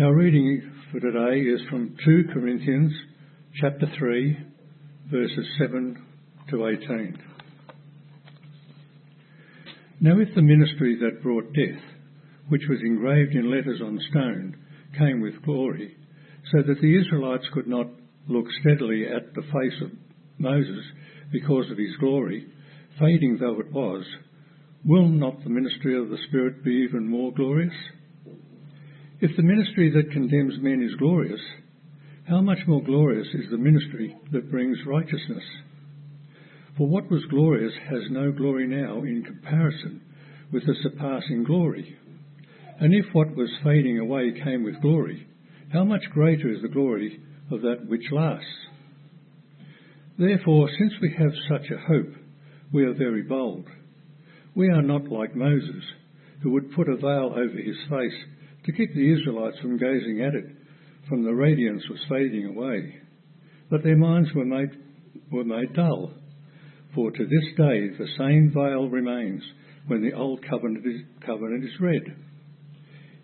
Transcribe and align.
Our 0.00 0.14
reading 0.14 0.72
for 0.90 1.00
today 1.00 1.40
is 1.40 1.60
from 1.68 1.94
2 2.02 2.24
Corinthians 2.32 2.94
chapter 3.60 3.84
3, 3.98 4.38
verses 5.10 5.46
7 5.58 6.02
to 6.48 6.66
18. 6.66 7.18
Now, 10.00 10.18
if 10.18 10.34
the 10.34 10.40
ministry 10.40 10.96
that 10.98 11.22
brought 11.22 11.52
death, 11.52 11.82
which 12.48 12.62
was 12.70 12.78
engraved 12.82 13.34
in 13.34 13.50
letters 13.50 13.82
on 13.84 14.00
stone, 14.08 14.56
came 14.98 15.20
with 15.20 15.42
glory, 15.42 15.94
so 16.50 16.62
that 16.62 16.80
the 16.80 16.98
Israelites 16.98 17.44
could 17.52 17.66
not 17.66 17.88
look 18.28 18.46
steadily 18.62 19.04
at 19.14 19.34
the 19.34 19.42
face 19.42 19.82
of 19.82 19.90
Moses 20.38 20.86
because 21.32 21.70
of 21.70 21.76
his 21.76 21.94
glory, 22.00 22.46
fading 22.98 23.36
though 23.38 23.60
it 23.60 23.70
was, 23.70 24.06
will 24.86 25.08
not 25.08 25.44
the 25.44 25.50
ministry 25.50 26.00
of 26.00 26.08
the 26.08 26.18
Spirit 26.28 26.64
be 26.64 26.86
even 26.88 27.06
more 27.06 27.30
glorious? 27.34 27.74
If 29.22 29.36
the 29.36 29.42
ministry 29.44 29.88
that 29.88 30.10
condemns 30.10 30.54
men 30.60 30.82
is 30.82 30.96
glorious, 30.98 31.40
how 32.28 32.40
much 32.40 32.58
more 32.66 32.82
glorious 32.82 33.28
is 33.34 33.48
the 33.52 33.56
ministry 33.56 34.16
that 34.32 34.50
brings 34.50 34.76
righteousness? 34.84 35.44
For 36.76 36.88
what 36.88 37.08
was 37.08 37.22
glorious 37.30 37.72
has 37.88 38.02
no 38.10 38.32
glory 38.32 38.66
now 38.66 38.98
in 39.04 39.22
comparison 39.24 40.00
with 40.52 40.66
the 40.66 40.74
surpassing 40.82 41.44
glory. 41.44 41.96
And 42.80 42.92
if 42.92 43.04
what 43.12 43.36
was 43.36 43.48
fading 43.62 44.00
away 44.00 44.32
came 44.42 44.64
with 44.64 44.82
glory, 44.82 45.24
how 45.72 45.84
much 45.84 46.02
greater 46.10 46.52
is 46.52 46.60
the 46.60 46.68
glory 46.68 47.20
of 47.52 47.60
that 47.60 47.86
which 47.86 48.10
lasts? 48.10 48.44
Therefore, 50.18 50.68
since 50.80 50.94
we 51.00 51.14
have 51.16 51.32
such 51.48 51.70
a 51.70 51.78
hope, 51.86 52.12
we 52.72 52.82
are 52.86 52.94
very 52.94 53.22
bold. 53.22 53.66
We 54.56 54.68
are 54.68 54.82
not 54.82 55.06
like 55.06 55.36
Moses, 55.36 55.84
who 56.42 56.50
would 56.54 56.72
put 56.72 56.88
a 56.88 56.96
veil 56.96 57.32
over 57.36 57.56
his 57.56 57.76
face 57.88 58.18
to 58.64 58.72
keep 58.72 58.94
the 58.94 59.12
Israelites 59.12 59.58
from 59.60 59.78
gazing 59.78 60.22
at 60.22 60.34
it, 60.34 60.46
from 61.08 61.24
the 61.24 61.34
radiance 61.34 61.82
was 61.90 61.98
fading 62.08 62.46
away. 62.46 62.96
But 63.70 63.82
their 63.82 63.96
minds 63.96 64.30
were 64.34 64.44
made, 64.44 64.70
were 65.30 65.44
made 65.44 65.74
dull. 65.74 66.14
For 66.94 67.10
to 67.10 67.24
this 67.24 67.56
day 67.56 67.88
the 67.98 68.08
same 68.18 68.52
veil 68.54 68.88
remains 68.88 69.42
when 69.86 70.02
the 70.02 70.14
old 70.14 70.44
covenant 70.48 70.86
is, 70.86 71.00
covenant 71.26 71.64
is 71.64 71.80
read. 71.80 72.02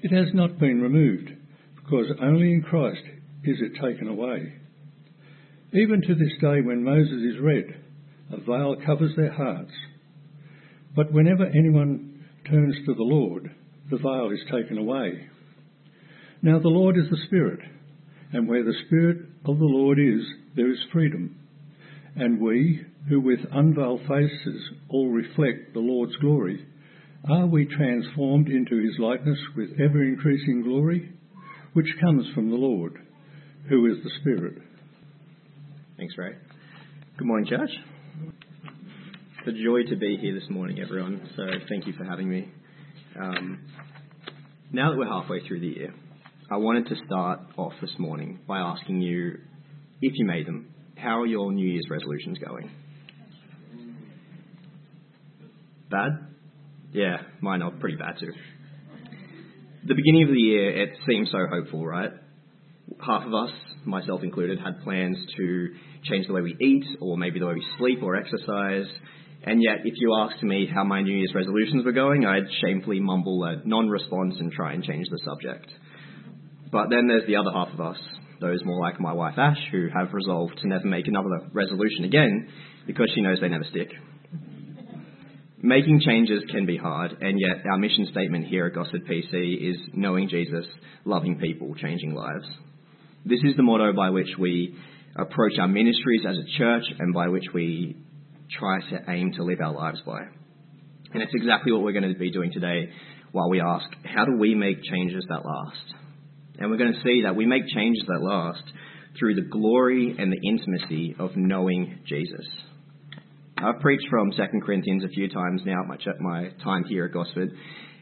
It 0.01 0.13
has 0.13 0.33
not 0.35 0.59
been 0.59 0.81
removed, 0.81 1.31
because 1.77 2.07
only 2.21 2.53
in 2.53 2.63
Christ 2.63 3.03
is 3.45 3.59
it 3.61 3.81
taken 3.81 4.09
away. 4.09 4.55
Even 5.73 6.01
to 6.03 6.15
this 6.15 6.33
day, 6.41 6.61
when 6.63 6.83
Moses 6.83 7.35
is 7.35 7.41
read, 7.41 7.65
a 8.33 8.39
veil 8.39 8.77
covers 8.87 9.13
their 9.17 9.33
hearts. 9.33 9.73
But 10.97 11.13
whenever 11.13 11.45
anyone 11.45 12.25
turns 12.49 12.75
to 12.87 12.95
the 12.95 13.03
Lord, 13.03 13.55
the 13.91 13.99
veil 13.99 14.31
is 14.33 14.41
taken 14.53 14.79
away. 14.79 15.29
Now 16.43 16.59
the 16.59 16.69
Lord 16.69 16.97
is 16.97 17.11
the 17.11 17.27
Spirit, 17.27 17.61
and 18.33 18.49
where 18.49 18.65
the 18.65 18.75
Spirit 18.87 19.19
of 19.45 19.59
the 19.59 19.65
Lord 19.65 19.99
is, 19.99 20.25
there 20.55 20.71
is 20.71 20.79
freedom. 20.93 21.37
And 22.15 22.41
we, 22.41 22.85
who 23.09 23.21
with 23.21 23.41
unveiled 23.53 24.01
faces 24.03 24.63
all 24.89 25.09
reflect 25.09 25.73
the 25.73 25.81
Lord's 25.81 26.17
glory, 26.17 26.67
are 27.29 27.47
we 27.47 27.67
transformed 27.67 28.49
into 28.49 28.77
his 28.77 28.99
likeness 28.99 29.39
with 29.57 29.71
ever 29.81 30.03
increasing 30.03 30.63
glory, 30.63 31.13
which 31.73 31.87
comes 32.01 32.27
from 32.35 32.51
the 32.51 32.57
Lord, 32.57 32.95
who 33.69 33.87
is 33.87 34.03
the 34.03 34.11
Spirit? 34.21 34.59
Thanks, 35.97 36.15
Ray. 36.17 36.35
Good 37.17 37.27
morning, 37.27 37.49
church. 37.49 37.71
It's 39.39 39.49
a 39.49 39.65
joy 39.65 39.83
to 39.91 39.97
be 39.97 40.17
here 40.21 40.35
this 40.35 40.49
morning, 40.51 40.79
everyone, 40.81 41.29
so 41.37 41.43
thank 41.69 41.87
you 41.87 41.93
for 41.95 42.05
having 42.05 42.29
me. 42.29 42.49
Um, 43.17 43.61
now 44.73 44.91
that 44.91 44.99
we're 44.99 45.07
halfway 45.07 45.47
through 45.47 45.61
the 45.61 45.69
year, 45.69 45.95
I 46.51 46.57
wanted 46.57 46.87
to 46.89 46.97
start 47.07 47.41
off 47.57 47.73
this 47.81 47.93
morning 47.99 48.41
by 48.47 48.59
asking 48.59 49.01
you, 49.01 49.39
if 50.01 50.13
you 50.15 50.27
made 50.27 50.47
them, 50.47 50.75
how 50.97 51.21
are 51.21 51.27
your 51.27 51.53
New 51.53 51.67
Year's 51.67 51.87
resolutions 51.91 52.39
going? 52.39 52.71
Bad? 55.91 56.29
Yeah, 56.93 57.17
mine 57.41 57.63
are 57.63 57.71
pretty 57.71 57.97
bad 57.97 58.17
too. 58.21 58.33
The 59.87 59.95
beginning 59.95 60.25
of 60.25 60.31
the 60.31 60.41
year, 60.41 60.83
it 60.83 60.91
seemed 61.07 61.29
so 61.31 61.39
hopeful, 61.51 61.87
right? 61.87 62.11
Half 63.01 63.27
of 63.27 63.35
us, 63.35 63.51
myself 63.85 64.23
included, 64.23 64.59
had 64.59 64.83
plans 64.83 65.17
to 65.37 65.69
change 66.05 66.27
the 66.27 66.33
way 66.35 66.43
we 66.43 66.57
eat, 66.61 66.85
or 67.01 67.17
maybe 67.17 67.39
the 67.39 67.47
way 67.47 67.55
we 67.55 67.67
sleep 67.79 68.03
or 68.03 68.17
exercise. 68.17 68.87
And 69.45 69.63
yet, 69.63 69.81
if 69.85 69.95
you 69.97 70.15
asked 70.15 70.43
me 70.43 70.69
how 70.73 70.85
my 70.85 71.01
New 71.01 71.17
Year's 71.17 71.33
resolutions 71.35 71.85
were 71.85 71.93
going, 71.93 72.27
I'd 72.27 72.51
shamefully 72.61 73.01
mumble 73.01 73.45
a 73.45 73.57
non 73.65 73.89
response 73.89 74.35
and 74.39 74.51
try 74.53 74.73
and 74.73 74.83
change 74.83 75.07
the 75.11 75.21
subject. 75.25 75.67
But 76.71 76.91
then 76.91 77.07
there's 77.07 77.27
the 77.27 77.37
other 77.37 77.53
half 77.53 77.73
of 77.73 77.81
us, 77.81 77.99
those 78.41 78.65
more 78.65 78.81
like 78.81 79.01
my 79.01 79.13
wife 79.13 79.39
Ash, 79.39 79.59
who 79.71 79.89
have 79.95 80.13
resolved 80.13 80.59
to 80.59 80.69
never 80.69 80.87
make 80.87 81.07
another 81.07 81.49
resolution 81.53 82.05
again 82.05 82.49
because 82.87 83.11
she 83.15 83.21
knows 83.21 83.39
they 83.41 83.49
never 83.49 83.65
stick. 83.71 83.91
Making 85.61 86.01
changes 86.05 86.43
can 86.51 86.67
be 86.67 86.77
hard, 86.77 87.17
and 87.21 87.39
yet 87.41 87.65
our 87.71 87.79
mission 87.79 88.07
statement 88.13 88.47
here 88.47 88.67
at 88.67 88.75
Gosford 88.75 89.07
PC 89.07 89.71
is 89.71 89.77
knowing 89.93 90.29
Jesus, 90.29 90.65
loving 91.05 91.39
people, 91.39 91.75
changing 91.75 92.15
lives. 92.15 92.47
This 93.25 93.41
is 93.43 93.57
the 93.57 93.65
motto 93.65 93.93
by 93.93 94.11
which 94.11 94.29
we 94.39 94.77
approach 95.17 95.53
our 95.59 95.67
ministries 95.67 96.23
as 96.29 96.37
a 96.37 96.59
church 96.59 96.85
and 97.01 97.13
by 97.13 97.27
which 97.29 97.47
we 97.53 97.97
try 98.59 98.81
to 98.91 99.11
aim 99.11 99.33
to 99.33 99.45
live 99.45 99.61
our 99.61 99.73
lives 99.73 100.01
by. 100.07 100.21
And 101.13 101.23
it's 101.23 101.33
exactly 101.35 101.73
what 101.73 101.83
we're 101.83 101.93
going 101.93 102.13
to 102.13 102.19
be 102.19 102.31
doing 102.31 102.53
today 102.53 102.91
while 103.33 103.49
we 103.49 103.61
ask, 103.61 103.87
how 104.05 104.25
do 104.25 104.37
we 104.37 104.55
make 104.55 104.83
changes 104.83 105.25
that 105.29 105.45
last? 105.45 105.95
And 106.59 106.71
we're 106.71 106.77
going 106.77 106.93
to 106.93 107.03
see 107.03 107.23
that 107.23 107.37
we 107.37 107.47
make 107.47 107.67
changes 107.69 108.05
that 108.09 108.21
last 108.21 108.63
through 109.19 109.35
the 109.35 109.43
glory 109.43 110.15
and 110.19 110.33
the 110.33 110.49
intimacy 110.49 111.15
of 111.19 111.37
knowing 111.37 112.01
Jesus. 112.07 112.47
I've 113.57 113.81
preached 113.81 114.07
from 114.09 114.31
2 114.31 114.37
Corinthians 114.65 115.05
a 115.05 115.09
few 115.09 115.29
times 115.29 115.63
now 115.65 115.83
at 115.83 116.21
my, 116.21 116.51
time 116.63 116.85
here 116.85 117.07
at 117.07 117.13
Gosford, 117.13 117.51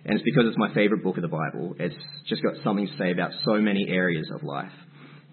and 0.04 0.14
it's 0.14 0.24
because 0.24 0.44
it's 0.46 0.58
my 0.58 0.72
favourite 0.74 1.02
book 1.02 1.16
of 1.16 1.22
the 1.22 1.28
Bible. 1.28 1.74
It's 1.78 1.94
just 2.28 2.42
got 2.42 2.54
something 2.62 2.86
to 2.86 2.98
say 2.98 3.10
about 3.10 3.30
so 3.44 3.54
many 3.54 3.86
areas 3.88 4.26
of 4.34 4.42
life. 4.42 4.72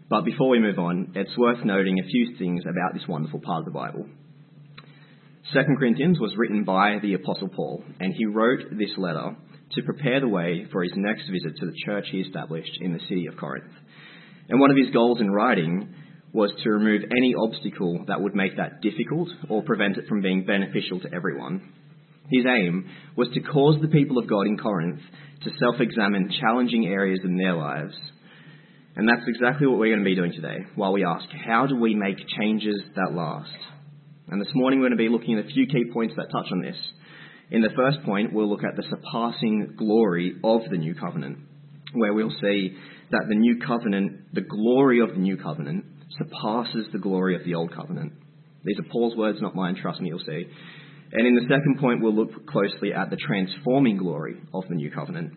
But 0.09 0.25
before 0.25 0.50
we 0.50 0.59
move 0.59 0.79
on, 0.79 1.12
it's 1.16 1.38
worth 1.38 1.63
noting 1.66 2.00
a 2.00 2.07
few 2.07 2.38
things 2.38 2.63
about 2.63 2.94
this 2.94 3.07
wonderful 3.07 3.41
part 3.41 3.59
of 3.59 3.66
the 3.66 3.72
Bible. 3.72 4.06
2 5.52 5.59
Corinthians 5.78 6.20
was 6.22 6.34
written 6.38 6.64
by 6.64 7.00
the 7.02 7.16
Apostle 7.16 7.50
Paul, 7.50 7.84
and 8.00 8.14
he 8.14 8.26
wrote 8.26 8.62
this 8.72 8.98
letter 8.98 9.36
to 9.74 9.84
prepare 9.84 10.22
the 10.22 10.28
way 10.28 10.66
for 10.72 10.84
his 10.84 10.94
next 10.96 11.24
visit 11.30 11.58
to 11.58 11.66
the 11.66 11.76
church 11.86 12.06
he 12.09 12.22
established 12.22 12.72
in 12.80 12.94
the 12.94 13.02
city 13.09 13.28
of 13.28 13.36
Corinth. 13.36 13.70
And 14.48 14.62
one 14.62 14.72
of 14.72 14.78
his 14.78 14.94
goals 14.94 15.20
in 15.20 15.30
writing 15.30 15.94
was 16.32 16.53
to 16.64 16.70
remove 16.70 17.02
any 17.12 17.36
obstacle 17.36 18.06
that 18.08 18.22
would 18.22 18.34
make 18.34 18.56
that 18.56 18.82
difficult 18.82 19.28
or 19.50 19.64
prevent 19.64 19.98
it 19.98 20.08
from 20.08 20.22
being 20.22 20.46
beneficial 20.46 21.02
to 21.02 21.14
everyone. 21.14 21.74
His 22.32 22.46
aim 22.46 22.90
was 23.18 23.28
to 23.34 23.42
cause 23.42 23.76
the 23.82 23.90
people 23.90 24.20
of 24.20 24.30
God 24.30 24.48
in 24.48 24.58
Corinth 24.58 25.02
to 25.44 25.52
self 25.59 25.76
examine 25.82 26.32
challenging 26.40 26.86
areas 26.86 27.20
in 27.22 27.36
their 27.36 27.53
lives. 27.53 27.94
And 28.96 29.09
that's 29.09 29.28
exactly 29.28 29.68
what 29.68 29.78
we're 29.78 29.94
going 29.94 30.06
to 30.06 30.09
be 30.09 30.16
doing 30.16 30.32
today 30.32 30.59
while 30.76 30.94
we 30.94 31.03
ask, 31.03 31.26
how 31.46 31.68
do 31.68 31.76
we 31.76 31.96
make 31.96 32.18
changes 32.40 32.82
that 32.96 33.14
last? 33.14 33.52
And 34.29 34.39
this 34.39 34.51
morning 34.56 34.79
we're 34.79 34.88
going 34.88 34.97
to 34.97 35.03
be 35.03 35.09
looking 35.09 35.38
at 35.38 35.45
a 35.45 35.50
few 35.50 35.67
key 35.67 35.91
points 35.91 36.16
that 36.16 36.31
touch 36.31 36.51
on 36.51 36.61
this. 36.61 36.78
In 37.51 37.61
the 37.61 37.73
first 37.75 38.01
point, 38.06 38.34
we'll 38.34 38.50
look 38.50 38.63
at 38.63 38.75
the 38.75 38.84
surpassing 38.89 39.75
glory 39.78 40.38
of 40.44 40.61
the 40.72 40.78
new 40.78 40.95
covenant, 40.95 41.39
where 41.94 42.13
we'll 42.13 42.34
see 42.41 42.78
that 43.11 43.25
the 43.28 43.35
new 43.35 43.59
covenant, 43.59 44.34
the 44.34 44.41
glory 44.41 45.01
of 45.01 45.09
the 45.09 45.19
new 45.19 45.35
covenant, 45.35 45.85
surpasses 46.17 46.88
the 46.94 47.00
glory 47.00 47.35
of 47.35 47.44
the 47.44 47.56
old 47.56 47.75
covenant. 47.75 48.13
These 48.63 48.79
are 48.79 48.89
Paul's 48.91 49.17
words, 49.17 49.41
not 49.41 49.56
mine. 49.56 49.75
Trust 49.75 50.00
me, 50.00 50.07
you'll 50.07 50.19
see. 50.19 50.45
And 51.11 51.28
in 51.28 51.35
the 51.35 51.53
second 51.53 51.79
point, 51.79 52.01
we'll 52.01 52.16
look 52.16 52.47
closely 52.47 52.94
at 52.94 53.09
the 53.09 53.17
transforming 53.17 53.97
glory 53.97 54.38
of 54.53 54.63
the 54.69 54.75
new 54.75 54.90
covenant, 54.90 55.34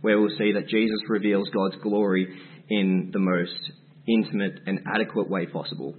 where 0.00 0.18
we'll 0.18 0.36
see 0.38 0.52
that 0.54 0.68
Jesus 0.68 1.00
reveals 1.08 1.48
God's 1.50 1.76
glory 1.82 2.34
in 2.70 3.10
the 3.12 3.20
most 3.20 3.72
intimate 4.08 4.60
and 4.66 4.80
adequate 4.92 5.28
way 5.28 5.46
possible. 5.46 5.94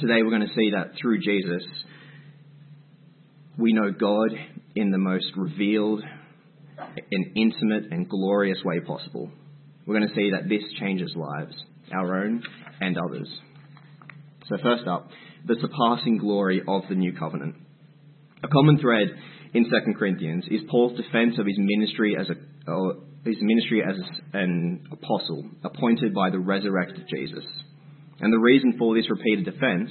Today, 0.00 0.22
we're 0.22 0.30
going 0.30 0.48
to 0.48 0.54
see 0.54 0.70
that 0.70 0.92
through 0.98 1.20
Jesus, 1.20 1.62
we 3.58 3.74
know 3.74 3.90
God 3.90 4.30
in 4.74 4.90
the 4.90 4.96
most 4.96 5.26
revealed 5.36 6.02
and 6.78 7.36
intimate 7.36 7.92
and 7.92 8.08
glorious 8.08 8.56
way 8.64 8.80
possible. 8.80 9.30
We're 9.84 9.98
going 9.98 10.08
to 10.08 10.14
see 10.14 10.30
that 10.30 10.48
this 10.48 10.62
changes 10.78 11.12
lives, 11.14 11.54
our 11.92 12.24
own 12.24 12.42
and 12.80 12.96
others. 12.96 13.28
So, 14.48 14.56
first 14.62 14.88
up, 14.88 15.10
the 15.46 15.56
surpassing 15.60 16.16
glory 16.16 16.62
of 16.66 16.84
the 16.88 16.94
new 16.94 17.12
covenant. 17.12 17.56
A 18.42 18.48
common 18.48 18.78
thread 18.78 19.08
in 19.52 19.64
2 19.64 19.70
Corinthians 19.98 20.46
is 20.50 20.62
Paul's 20.70 20.96
defense 20.96 21.34
of 21.38 21.44
his 21.44 21.58
ministry 21.58 22.16
as 22.18 22.26
a 22.30 22.34
his 23.22 23.36
ministry 23.42 23.82
as 23.86 23.96
an 24.32 24.88
apostle, 24.90 25.44
appointed 25.62 26.14
by 26.14 26.30
the 26.30 26.38
resurrected 26.38 27.06
Jesus. 27.14 27.44
And 28.20 28.32
the 28.32 28.38
reason 28.38 28.74
for 28.78 28.94
this 28.94 29.10
repeated 29.10 29.44
defense 29.44 29.90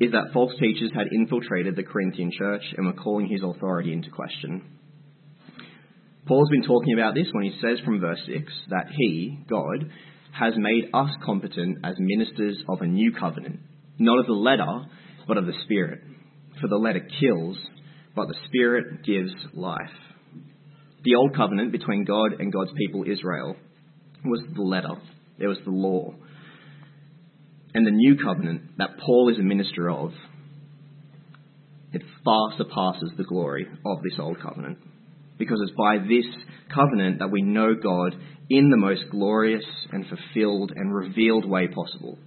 is 0.00 0.12
that 0.12 0.32
false 0.32 0.52
teachers 0.58 0.90
had 0.94 1.06
infiltrated 1.12 1.76
the 1.76 1.82
Corinthian 1.82 2.30
church 2.36 2.62
and 2.76 2.86
were 2.86 2.92
calling 2.92 3.28
his 3.28 3.42
authority 3.42 3.92
into 3.92 4.10
question. 4.10 4.62
Paul's 6.26 6.50
been 6.50 6.66
talking 6.66 6.94
about 6.94 7.14
this 7.14 7.26
when 7.32 7.44
he 7.44 7.58
says 7.60 7.78
from 7.84 8.00
verse 8.00 8.20
6 8.26 8.52
that 8.70 8.86
he, 8.90 9.38
God, 9.48 9.90
has 10.32 10.54
made 10.56 10.90
us 10.92 11.10
competent 11.24 11.78
as 11.84 11.94
ministers 11.98 12.56
of 12.68 12.80
a 12.80 12.86
new 12.86 13.12
covenant, 13.12 13.60
not 13.98 14.18
of 14.18 14.26
the 14.26 14.32
letter, 14.32 14.86
but 15.28 15.36
of 15.36 15.46
the 15.46 15.52
Spirit. 15.64 16.00
For 16.60 16.68
the 16.68 16.76
letter 16.76 17.06
kills, 17.20 17.58
but 18.16 18.28
the 18.28 18.36
Spirit 18.46 19.04
gives 19.04 19.32
life. 19.52 19.78
The 21.04 21.14
old 21.14 21.36
covenant 21.36 21.72
between 21.72 22.04
God 22.04 22.40
and 22.40 22.52
God's 22.52 22.72
people 22.76 23.04
Israel 23.06 23.56
was 24.24 24.40
the 24.54 24.62
letter, 24.62 24.94
there 25.38 25.48
was 25.48 25.58
the 25.64 25.70
law. 25.70 26.14
And 27.74 27.86
the 27.86 27.90
new 27.90 28.16
covenant 28.16 28.78
that 28.78 28.98
Paul 29.04 29.30
is 29.32 29.38
a 29.38 29.42
minister 29.42 29.90
of, 29.90 30.12
it 31.92 32.02
far 32.24 32.52
surpasses 32.56 33.10
the 33.16 33.24
glory 33.24 33.66
of 33.84 34.02
this 34.02 34.18
old 34.18 34.40
covenant. 34.40 34.78
Because 35.38 35.58
it's 35.62 35.76
by 35.76 35.98
this 35.98 36.26
covenant 36.72 37.18
that 37.18 37.30
we 37.30 37.42
know 37.42 37.74
God 37.74 38.14
in 38.48 38.70
the 38.70 38.76
most 38.76 39.02
glorious 39.10 39.64
and 39.90 40.06
fulfilled 40.06 40.72
and 40.74 40.94
revealed 40.94 41.48
way 41.48 41.66
possible. 41.66 42.18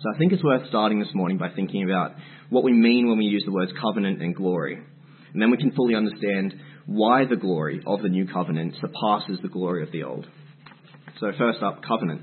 So 0.00 0.14
I 0.14 0.18
think 0.18 0.32
it's 0.32 0.44
worth 0.44 0.68
starting 0.68 0.98
this 1.00 1.14
morning 1.14 1.38
by 1.38 1.48
thinking 1.50 1.84
about 1.84 2.12
what 2.50 2.64
we 2.64 2.72
mean 2.72 3.08
when 3.08 3.18
we 3.18 3.24
use 3.24 3.44
the 3.46 3.52
words 3.52 3.72
covenant 3.80 4.22
and 4.22 4.34
glory. 4.34 4.78
And 5.32 5.42
then 5.42 5.50
we 5.50 5.56
can 5.56 5.72
fully 5.72 5.94
understand 5.94 6.54
why 6.84 7.24
the 7.24 7.36
glory 7.36 7.82
of 7.86 8.02
the 8.02 8.08
new 8.08 8.26
covenant 8.26 8.74
surpasses 8.80 9.38
the 9.42 9.48
glory 9.48 9.82
of 9.82 9.92
the 9.92 10.02
old. 10.02 10.26
So, 11.20 11.32
first 11.38 11.62
up, 11.62 11.82
covenant. 11.82 12.22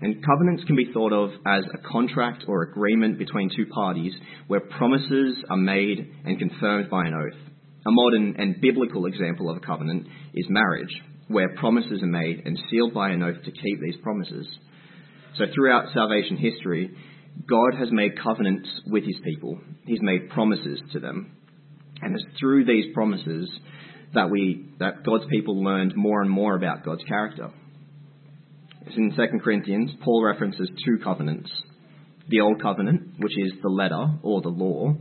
And 0.00 0.24
covenants 0.24 0.64
can 0.64 0.76
be 0.76 0.92
thought 0.92 1.12
of 1.12 1.30
as 1.46 1.64
a 1.72 1.88
contract 1.88 2.44
or 2.46 2.62
agreement 2.62 3.18
between 3.18 3.50
two 3.54 3.66
parties 3.66 4.12
where 4.46 4.60
promises 4.60 5.36
are 5.48 5.56
made 5.56 6.12
and 6.24 6.38
confirmed 6.38 6.90
by 6.90 7.06
an 7.06 7.14
oath. 7.14 7.40
A 7.86 7.90
modern 7.90 8.34
and 8.38 8.60
biblical 8.60 9.06
example 9.06 9.48
of 9.48 9.56
a 9.56 9.66
covenant 9.66 10.06
is 10.34 10.46
marriage, 10.48 11.02
where 11.28 11.54
promises 11.56 12.02
are 12.02 12.06
made 12.06 12.42
and 12.44 12.58
sealed 12.70 12.92
by 12.92 13.10
an 13.10 13.22
oath 13.22 13.42
to 13.44 13.50
keep 13.50 13.80
these 13.80 13.96
promises. 14.02 14.46
So, 15.38 15.44
throughout 15.54 15.92
salvation 15.94 16.36
history, 16.36 16.90
God 17.48 17.78
has 17.78 17.88
made 17.92 18.20
covenants 18.20 18.68
with 18.86 19.04
his 19.04 19.16
people. 19.24 19.58
He's 19.86 20.02
made 20.02 20.30
promises 20.30 20.80
to 20.92 21.00
them. 21.00 21.32
And 22.02 22.14
it's 22.14 22.24
through 22.38 22.64
these 22.64 22.92
promises 22.92 23.48
that 24.14 24.30
we 24.30 24.68
that 24.78 25.04
God's 25.04 25.26
people 25.30 25.62
learned 25.62 25.94
more 25.96 26.22
and 26.22 26.30
more 26.30 26.56
about 26.56 26.84
God's 26.84 27.04
character. 27.04 27.50
It's 28.86 28.96
in 28.96 29.10
2 29.10 29.38
Corinthians, 29.42 29.90
Paul 30.04 30.24
references 30.24 30.70
two 30.84 30.98
covenants. 31.02 31.50
The 32.28 32.40
Old 32.40 32.62
Covenant, 32.62 33.14
which 33.18 33.36
is 33.36 33.52
the 33.62 33.68
letter 33.68 34.18
or 34.22 34.40
the 34.42 34.48
law, 34.48 34.94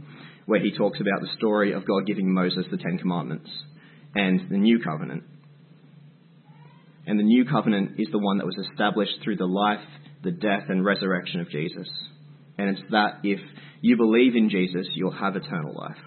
where 0.46 0.60
he 0.60 0.76
talks 0.76 1.00
about 1.00 1.22
the 1.22 1.34
story 1.38 1.72
of 1.72 1.86
God 1.86 2.06
giving 2.06 2.34
Moses 2.34 2.66
the 2.70 2.78
Ten 2.78 2.98
Commandments, 2.98 3.50
and 4.16 4.50
the 4.50 4.58
New 4.58 4.80
Covenant. 4.80 5.24
And 7.08 7.20
the 7.20 7.24
New 7.24 7.46
Covenant 7.46 8.00
is 8.00 8.08
the 8.12 8.20
one 8.20 8.40
that 8.40 8.46
was 8.46 8.58
established 8.72 9.18
through 9.24 9.38
the 9.38 9.46
life, 9.46 9.86
the 10.24 10.32
death, 10.32 10.64
and 10.70 10.84
resurrection 10.84 11.40
of 11.40 11.50
Jesus. 11.50 11.88
And 12.58 12.70
it's 12.70 12.92
that 12.92 13.20
if 13.24 13.40
you 13.82 13.98
believe 13.98 14.36
in 14.36 14.50
Jesus, 14.50 14.88
you'll 14.96 15.12
have 15.12 15.36
eternal 15.36 15.76
life. 15.76 15.98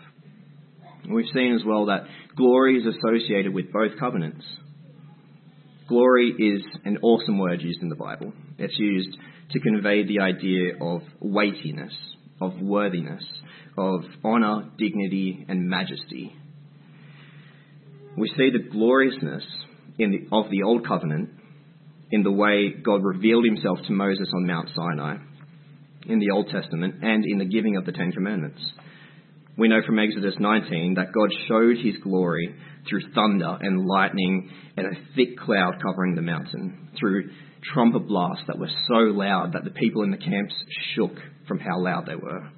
And 1.05 1.15
we've 1.15 1.33
seen 1.33 1.55
as 1.55 1.65
well 1.65 1.87
that 1.87 2.07
glory 2.37 2.79
is 2.79 2.87
associated 2.87 3.55
with 3.55 3.73
both 3.73 3.99
covenants. 4.01 4.45
Glory 5.89 6.35
is 6.39 6.63
an 6.85 6.99
awesome 7.01 7.39
word 7.39 7.63
used 7.63 7.81
in 7.81 7.89
the 7.89 7.97
Bible. 7.97 8.35
It's 8.59 8.79
used 8.79 9.17
to 9.53 9.61
convey 9.61 10.05
the 10.05 10.21
idea 10.21 10.75
of 10.83 11.01
weightiness, 11.19 11.95
of 12.43 12.61
worthiness, 12.61 13.25
of 13.79 14.03
honour, 14.23 14.69
dignity, 14.77 15.47
and 15.49 15.67
majesty. 15.67 16.37
We 18.19 18.29
see 18.37 18.51
the 18.51 18.69
gloriousness 18.71 19.45
the, 19.97 20.27
of 20.31 20.51
the 20.51 20.63
Old 20.63 20.87
Covenant 20.87 21.31
in 22.11 22.23
the 22.23 22.33
way 22.33 22.75
God 22.85 23.03
revealed 23.03 23.47
himself 23.47 23.79
to 23.87 23.93
Moses 23.93 24.29
on 24.35 24.47
Mount 24.47 24.69
Sinai 24.75 25.17
in 26.07 26.19
the 26.19 26.31
Old 26.35 26.51
Testament 26.51 26.97
and 27.01 27.25
in 27.25 27.39
the 27.39 27.47
giving 27.47 27.79
of 27.79 27.87
the 27.87 27.93
Ten 27.93 28.13
Commandments. 28.13 28.61
We 29.59 29.67
know 29.67 29.81
from 29.85 29.99
Exodus 29.99 30.37
19 30.39 30.95
that 30.95 31.13
God 31.13 31.31
showed 31.49 31.79
his 31.85 31.97
glory 32.03 32.55
through 32.89 33.13
thunder 33.13 33.59
and 33.61 33.85
lightning 33.87 34.51
and 34.77 34.87
a 34.87 35.01
thick 35.17 35.37
cloud 35.37 35.83
covering 35.83 36.15
the 36.15 36.23
mountain, 36.23 36.91
through 36.99 37.31
trumpet 37.75 38.07
blasts 38.07 38.45
that 38.47 38.59
were 38.59 38.71
so 38.87 38.99
loud 38.99 39.55
that 39.55 39.65
the 39.65 39.71
people 39.71 40.05
in 40.05 40.13
the 40.13 40.17
camps 40.17 40.55
shook 40.95 41.11
from 41.49 41.59
how 41.59 41.81
loud 41.81 42.07
they 42.07 42.15
were. 42.15 42.49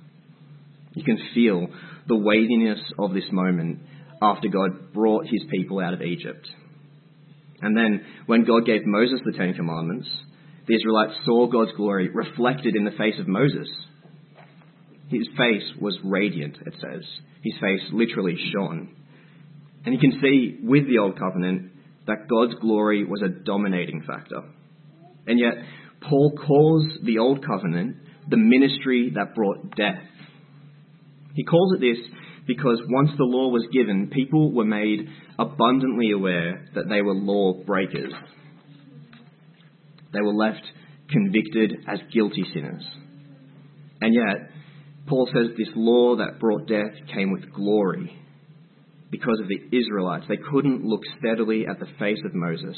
You 0.93 1.02
can 1.02 1.19
feel 1.35 1.69
the 2.06 2.19
weightiness 2.19 2.81
of 2.99 3.14
this 3.14 3.25
moment 3.32 3.79
after 4.20 4.49
God 4.49 4.93
brought 4.93 5.25
his 5.25 5.43
people 5.50 5.81
out 5.81 5.94
of 5.94 6.03
Egypt. 6.03 6.46
And 7.62 7.75
then, 7.75 8.05
when 8.26 8.44
God 8.44 8.67
gave 8.67 8.85
Moses 8.85 9.20
the 9.25 9.32
Ten 9.32 9.55
Commandments, 9.55 10.08
the 10.67 10.75
Israelites 10.75 11.19
saw 11.25 11.46
God's 11.46 11.73
glory 11.76 12.11
reflected 12.11 12.76
in 12.76 12.85
the 12.85 12.91
face 12.91 13.19
of 13.19 13.26
Moses. 13.26 13.69
His 15.11 15.27
face 15.37 15.65
was 15.81 15.99
radiant, 16.05 16.57
it 16.65 16.75
says. 16.81 17.05
His 17.43 17.55
face 17.61 17.81
literally 17.93 18.37
shone. 18.53 18.95
And 19.85 19.95
you 19.95 20.01
can 20.01 20.21
see 20.21 20.59
with 20.62 20.87
the 20.87 20.99
Old 20.99 21.19
Covenant 21.19 21.73
that 22.07 22.29
God's 22.29 22.55
glory 22.61 23.05
was 23.05 23.23
a 23.23 23.45
dominating 23.45 24.03
factor. 24.07 24.43
And 25.27 25.39
yet, 25.39 25.55
Paul 26.01 26.33
calls 26.47 26.87
the 27.05 27.19
Old 27.19 27.45
Covenant 27.45 27.97
the 28.29 28.37
ministry 28.37 29.12
that 29.15 29.35
brought 29.35 29.75
death. 29.77 30.03
He 31.35 31.45
calls 31.45 31.75
it 31.75 31.81
this 31.81 31.99
because 32.47 32.81
once 32.89 33.11
the 33.17 33.25
law 33.25 33.49
was 33.49 33.67
given, 33.73 34.11
people 34.13 34.53
were 34.53 34.65
made 34.65 35.09
abundantly 35.39 36.13
aware 36.13 36.67
that 36.75 36.89
they 36.89 37.03
were 37.03 37.15
law 37.15 37.55
breakers. 37.65 38.13
They 40.13 40.21
were 40.21 40.35
left 40.35 40.63
convicted 41.09 41.85
as 41.89 41.99
guilty 42.13 42.45
sinners. 42.53 42.85
And 44.01 44.15
yet, 44.15 44.50
Paul 45.06 45.29
says 45.32 45.56
this 45.56 45.69
law 45.75 46.17
that 46.17 46.38
brought 46.38 46.69
death 46.69 46.93
came 47.12 47.32
with 47.32 47.52
glory 47.52 48.17
because 49.11 49.41
of 49.41 49.49
the 49.49 49.76
Israelites. 49.76 50.26
They 50.29 50.37
couldn't 50.37 50.85
look 50.85 51.02
steadily 51.19 51.67
at 51.69 51.81
the 51.81 51.88
face 51.99 52.20
of 52.25 52.35
Moses. 52.35 52.76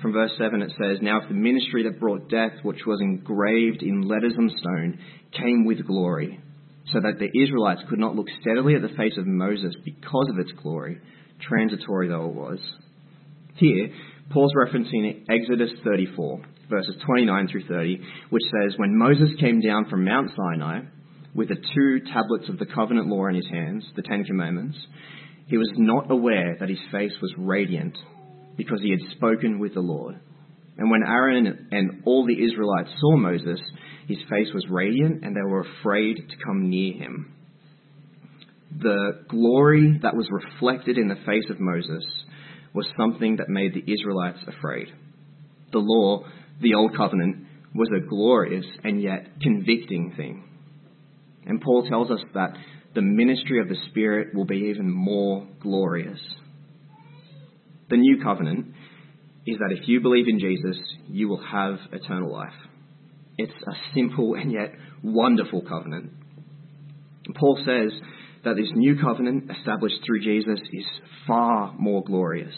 From 0.00 0.12
verse 0.12 0.32
7 0.38 0.62
it 0.62 0.72
says, 0.80 0.98
Now 1.00 1.20
if 1.22 1.28
the 1.28 1.34
ministry 1.34 1.84
that 1.84 2.00
brought 2.00 2.28
death, 2.28 2.52
which 2.62 2.84
was 2.86 3.00
engraved 3.00 3.82
in 3.82 4.02
letters 4.02 4.34
on 4.38 4.50
stone, 4.58 4.98
came 5.32 5.64
with 5.64 5.86
glory, 5.86 6.40
so 6.92 7.00
that 7.00 7.18
the 7.18 7.42
Israelites 7.42 7.82
could 7.88 7.98
not 7.98 8.14
look 8.14 8.28
steadily 8.40 8.74
at 8.74 8.82
the 8.82 8.96
face 8.96 9.16
of 9.18 9.26
Moses 9.26 9.74
because 9.84 10.28
of 10.30 10.38
its 10.38 10.52
glory, 10.62 11.00
transitory 11.40 12.08
though 12.08 12.28
it 12.28 12.34
was. 12.34 12.58
Here, 13.56 13.90
Paul's 14.30 14.52
referencing 14.54 15.24
Exodus 15.30 15.70
34, 15.82 16.40
verses 16.68 16.96
29 17.06 17.48
through 17.48 17.66
30, 17.66 18.00
which 18.30 18.42
says, 18.44 18.74
When 18.76 18.98
Moses 18.98 19.30
came 19.40 19.60
down 19.60 19.86
from 19.88 20.04
Mount 20.04 20.30
Sinai 20.36 20.80
with 21.36 21.48
the 21.48 21.62
two 21.74 22.00
tablets 22.12 22.48
of 22.48 22.58
the 22.58 22.66
covenant 22.66 23.08
law 23.08 23.26
in 23.26 23.34
his 23.34 23.48
hands, 23.48 23.84
the 23.94 24.02
Ten 24.02 24.24
Commandments, 24.24 24.78
he 25.48 25.58
was 25.58 25.70
not 25.76 26.10
aware 26.10 26.56
that 26.58 26.70
his 26.70 26.80
face 26.90 27.12
was 27.20 27.34
radiant 27.36 27.96
because 28.56 28.80
he 28.80 28.90
had 28.90 29.16
spoken 29.16 29.58
with 29.58 29.74
the 29.74 29.80
Lord. 29.80 30.18
And 30.78 30.90
when 30.90 31.02
Aaron 31.06 31.68
and 31.70 32.02
all 32.06 32.26
the 32.26 32.42
Israelites 32.42 32.90
saw 32.98 33.16
Moses, 33.16 33.60
his 34.08 34.18
face 34.30 34.48
was 34.54 34.64
radiant, 34.70 35.24
and 35.24 35.36
they 35.36 35.42
were 35.42 35.66
afraid 35.80 36.16
to 36.16 36.44
come 36.44 36.70
near 36.70 36.94
him. 36.94 37.34
The 38.78 39.24
glory 39.28 40.00
that 40.02 40.16
was 40.16 40.28
reflected 40.30 40.98
in 40.98 41.08
the 41.08 41.22
face 41.26 41.48
of 41.50 41.60
Moses 41.60 42.04
was 42.74 42.86
something 42.98 43.36
that 43.36 43.48
made 43.48 43.74
the 43.74 43.92
Israelites 43.92 44.40
afraid. 44.46 44.88
The 45.72 45.78
law, 45.78 46.24
the 46.60 46.74
Old 46.74 46.96
Covenant, 46.96 47.46
was 47.74 47.88
a 47.94 48.06
glorious 48.06 48.66
and 48.84 49.02
yet 49.02 49.40
convicting 49.40 50.14
thing. 50.16 50.44
And 51.46 51.60
Paul 51.60 51.88
tells 51.88 52.10
us 52.10 52.20
that 52.34 52.56
the 52.94 53.02
ministry 53.02 53.60
of 53.60 53.68
the 53.68 53.76
Spirit 53.90 54.34
will 54.34 54.46
be 54.46 54.70
even 54.74 54.90
more 54.90 55.46
glorious. 55.60 56.20
The 57.88 57.96
new 57.96 58.22
covenant 58.22 58.74
is 59.46 59.58
that 59.58 59.76
if 59.78 59.86
you 59.86 60.00
believe 60.00 60.26
in 60.28 60.40
Jesus, 60.40 60.76
you 61.08 61.28
will 61.28 61.42
have 61.44 61.78
eternal 61.92 62.32
life. 62.32 62.52
It's 63.38 63.52
a 63.52 63.94
simple 63.94 64.34
and 64.34 64.50
yet 64.50 64.72
wonderful 65.04 65.62
covenant. 65.62 66.10
And 67.26 67.34
Paul 67.34 67.58
says 67.64 67.92
that 68.44 68.56
this 68.56 68.70
new 68.74 68.96
covenant 69.00 69.50
established 69.50 69.96
through 70.04 70.22
Jesus 70.22 70.60
is 70.72 70.84
far 71.26 71.74
more 71.78 72.02
glorious 72.02 72.54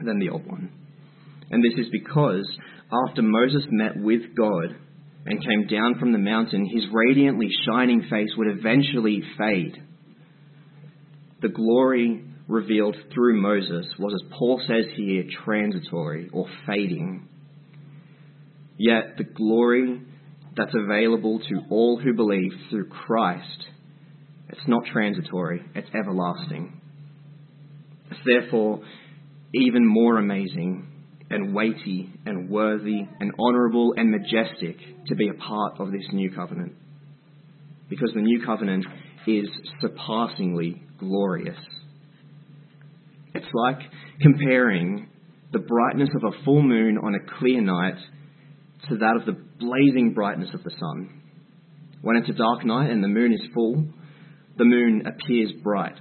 than 0.00 0.18
the 0.18 0.30
old 0.30 0.46
one. 0.46 0.72
And 1.50 1.62
this 1.62 1.78
is 1.78 1.90
because 1.92 2.48
after 3.08 3.22
Moses 3.22 3.62
met 3.70 3.96
with 3.96 4.22
God 4.36 4.76
and 5.24 5.44
came 5.44 5.66
down 5.68 5.98
from 5.98 6.12
the 6.12 6.18
mountain, 6.18 6.66
his 6.66 6.84
radiantly 6.92 7.48
shining 7.66 8.02
face 8.10 8.30
would 8.36 8.48
eventually 8.48 9.22
fade. 9.38 9.76
The 11.40 11.48
glory 11.48 12.24
revealed 12.48 12.96
through 13.14 13.40
Moses 13.40 13.86
was, 13.98 14.14
as 14.14 14.32
Paul 14.36 14.60
says 14.66 14.84
here, 14.96 15.24
transitory 15.44 16.28
or 16.32 16.46
fading. 16.66 17.28
Yet 18.78 19.16
the 19.16 19.24
glory 19.24 20.02
that's 20.56 20.74
available 20.74 21.38
to 21.38 21.60
all 21.70 22.00
who 22.02 22.14
believe 22.14 22.52
through 22.70 22.88
Christ, 22.88 23.66
it's 24.48 24.66
not 24.66 24.84
transitory, 24.92 25.62
it's 25.74 25.88
everlasting. 25.94 26.80
It's 28.10 28.20
therefore 28.26 28.80
even 29.54 29.86
more 29.86 30.18
amazing 30.18 30.91
and 31.32 31.54
weighty 31.54 32.10
and 32.26 32.50
worthy 32.50 33.06
and 33.20 33.32
honourable 33.40 33.94
and 33.96 34.10
majestic 34.10 34.76
to 35.06 35.14
be 35.14 35.28
a 35.28 35.34
part 35.34 35.80
of 35.80 35.90
this 35.90 36.04
new 36.12 36.30
covenant. 36.30 36.74
Because 37.88 38.10
the 38.14 38.20
new 38.20 38.44
covenant 38.44 38.86
is 39.26 39.48
surpassingly 39.80 40.82
glorious. 40.98 41.58
It's 43.34 43.46
like 43.54 43.78
comparing 44.20 45.08
the 45.52 45.58
brightness 45.58 46.10
of 46.14 46.32
a 46.32 46.44
full 46.44 46.62
moon 46.62 46.98
on 46.98 47.14
a 47.14 47.38
clear 47.38 47.60
night 47.60 47.98
to 48.88 48.96
that 48.96 49.16
of 49.16 49.26
the 49.26 49.40
blazing 49.58 50.12
brightness 50.14 50.50
of 50.54 50.62
the 50.64 50.70
sun. 50.70 51.22
When 52.02 52.16
it's 52.16 52.28
a 52.28 52.32
dark 52.32 52.64
night 52.64 52.90
and 52.90 53.02
the 53.02 53.08
moon 53.08 53.32
is 53.32 53.42
full, 53.54 53.86
the 54.58 54.64
moon 54.64 55.04
appears 55.06 55.52
bright. 55.62 55.96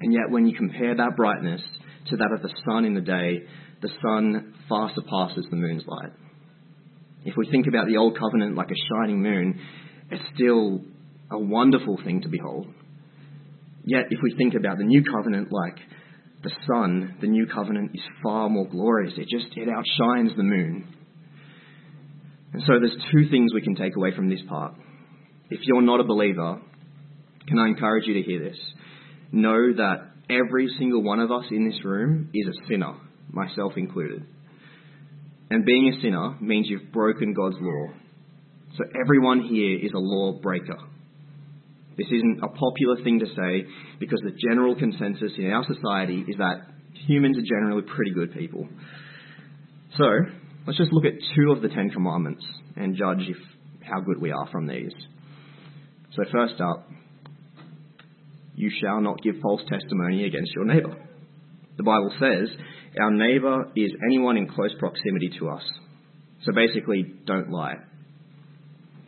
And 0.00 0.12
yet, 0.12 0.30
when 0.30 0.46
you 0.46 0.56
compare 0.56 0.94
that 0.94 1.16
brightness 1.16 1.60
to 2.10 2.16
that 2.16 2.30
of 2.32 2.42
the 2.42 2.54
sun 2.68 2.84
in 2.84 2.94
the 2.94 3.00
day, 3.00 3.42
the 3.80 3.90
sun 4.02 4.54
far 4.68 4.90
surpasses 4.94 5.46
the 5.50 5.56
moon's 5.56 5.84
light. 5.86 6.12
If 7.24 7.36
we 7.36 7.50
think 7.50 7.66
about 7.66 7.86
the 7.86 7.96
Old 7.96 8.18
Covenant 8.18 8.56
like 8.56 8.70
a 8.70 8.94
shining 8.94 9.22
moon, 9.22 9.60
it's 10.10 10.22
still 10.34 10.80
a 11.30 11.38
wonderful 11.38 11.98
thing 12.04 12.22
to 12.22 12.28
behold. 12.28 12.66
Yet, 13.84 14.06
if 14.10 14.20
we 14.22 14.34
think 14.36 14.54
about 14.54 14.78
the 14.78 14.84
New 14.84 15.02
Covenant 15.02 15.48
like 15.50 15.76
the 16.42 16.50
sun, 16.66 17.16
the 17.20 17.26
New 17.26 17.46
Covenant 17.46 17.92
is 17.94 18.02
far 18.22 18.48
more 18.48 18.68
glorious. 18.68 19.14
It 19.16 19.28
just 19.28 19.56
it 19.56 19.68
outshines 19.68 20.36
the 20.36 20.42
moon. 20.42 20.94
And 22.52 22.62
so 22.66 22.74
there's 22.78 22.96
two 23.12 23.28
things 23.30 23.52
we 23.52 23.62
can 23.62 23.74
take 23.74 23.96
away 23.96 24.14
from 24.14 24.28
this 24.28 24.40
part. 24.48 24.74
If 25.50 25.60
you're 25.62 25.82
not 25.82 26.00
a 26.00 26.04
believer, 26.04 26.60
can 27.46 27.58
I 27.58 27.68
encourage 27.68 28.06
you 28.06 28.14
to 28.14 28.22
hear 28.22 28.40
this? 28.42 28.58
Know 29.32 29.74
that 29.74 30.10
every 30.30 30.68
single 30.78 31.02
one 31.02 31.20
of 31.20 31.30
us 31.30 31.44
in 31.50 31.68
this 31.68 31.84
room 31.84 32.30
is 32.34 32.46
a 32.46 32.68
sinner, 32.68 32.94
myself 33.30 33.72
included. 33.76 34.24
And 35.50 35.64
being 35.64 35.88
a 35.88 36.00
sinner 36.02 36.36
means 36.40 36.66
you've 36.68 36.92
broken 36.92 37.32
God's 37.32 37.56
law. 37.60 37.86
So 38.76 38.84
everyone 39.00 39.42
here 39.42 39.78
is 39.78 39.92
a 39.94 39.98
lawbreaker. 39.98 40.76
This 41.96 42.06
isn't 42.08 42.40
a 42.44 42.48
popular 42.48 43.02
thing 43.02 43.18
to 43.20 43.26
say 43.26 43.66
because 43.98 44.20
the 44.22 44.36
general 44.48 44.76
consensus 44.76 45.32
in 45.36 45.50
our 45.50 45.64
society 45.64 46.24
is 46.28 46.36
that 46.38 46.60
humans 47.06 47.36
are 47.38 47.42
generally 47.42 47.82
pretty 47.82 48.12
good 48.12 48.32
people. 48.32 48.68
So, 49.96 50.04
let's 50.66 50.78
just 50.78 50.92
look 50.92 51.04
at 51.04 51.14
two 51.34 51.50
of 51.50 51.60
the 51.60 51.68
Ten 51.68 51.90
Commandments 51.90 52.44
and 52.76 52.94
judge 52.94 53.20
if, 53.26 53.36
how 53.82 54.00
good 54.00 54.20
we 54.20 54.30
are 54.30 54.48
from 54.52 54.68
these. 54.68 54.92
So, 56.14 56.22
first 56.30 56.60
up, 56.60 56.88
you 58.54 58.70
shall 58.80 59.00
not 59.00 59.20
give 59.22 59.36
false 59.42 59.62
testimony 59.68 60.24
against 60.24 60.52
your 60.54 60.66
neighbour. 60.66 60.96
The 61.78 61.82
Bible 61.82 62.12
says 62.20 62.48
our 63.00 63.10
neighbour 63.10 63.70
is 63.76 63.92
anyone 64.06 64.36
in 64.36 64.48
close 64.48 64.74
proximity 64.78 65.30
to 65.38 65.48
us. 65.50 65.62
So 66.44 66.52
basically, 66.52 67.02
don't 67.26 67.50
lie. 67.50 67.74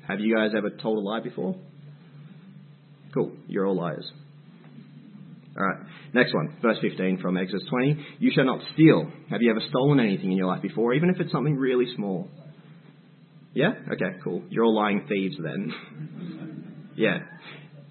Have 0.09 0.20
you 0.20 0.35
guys 0.35 0.50
ever 0.56 0.70
told 0.70 0.99
a 0.99 1.00
lie 1.00 1.20
before? 1.20 1.56
Cool, 3.14 3.32
you're 3.47 3.66
all 3.66 3.76
liars. 3.76 4.11
Alright, 5.56 5.87
next 6.14 6.35
one, 6.35 6.56
verse 6.62 6.78
15 6.80 7.18
from 7.20 7.37
Exodus 7.37 7.66
20. 7.68 8.06
You 8.18 8.30
shall 8.35 8.44
not 8.44 8.61
steal. 8.75 9.11
Have 9.30 9.42
you 9.42 9.50
ever 9.50 9.61
stolen 9.68 10.00
anything 10.00 10.32
in 10.32 10.38
your 10.38 10.47
life 10.47 10.62
before, 10.62 10.94
even 10.94 11.11
if 11.11 11.20
it's 11.20 11.32
something 11.32 11.56
really 11.56 11.87
small? 11.97 12.28
Yeah? 13.52 13.70
Okay, 13.92 14.18
cool. 14.23 14.42
You're 14.49 14.64
all 14.64 14.76
lying 14.76 15.06
thieves 15.09 15.37
then. 15.42 16.85
yeah. 16.97 17.18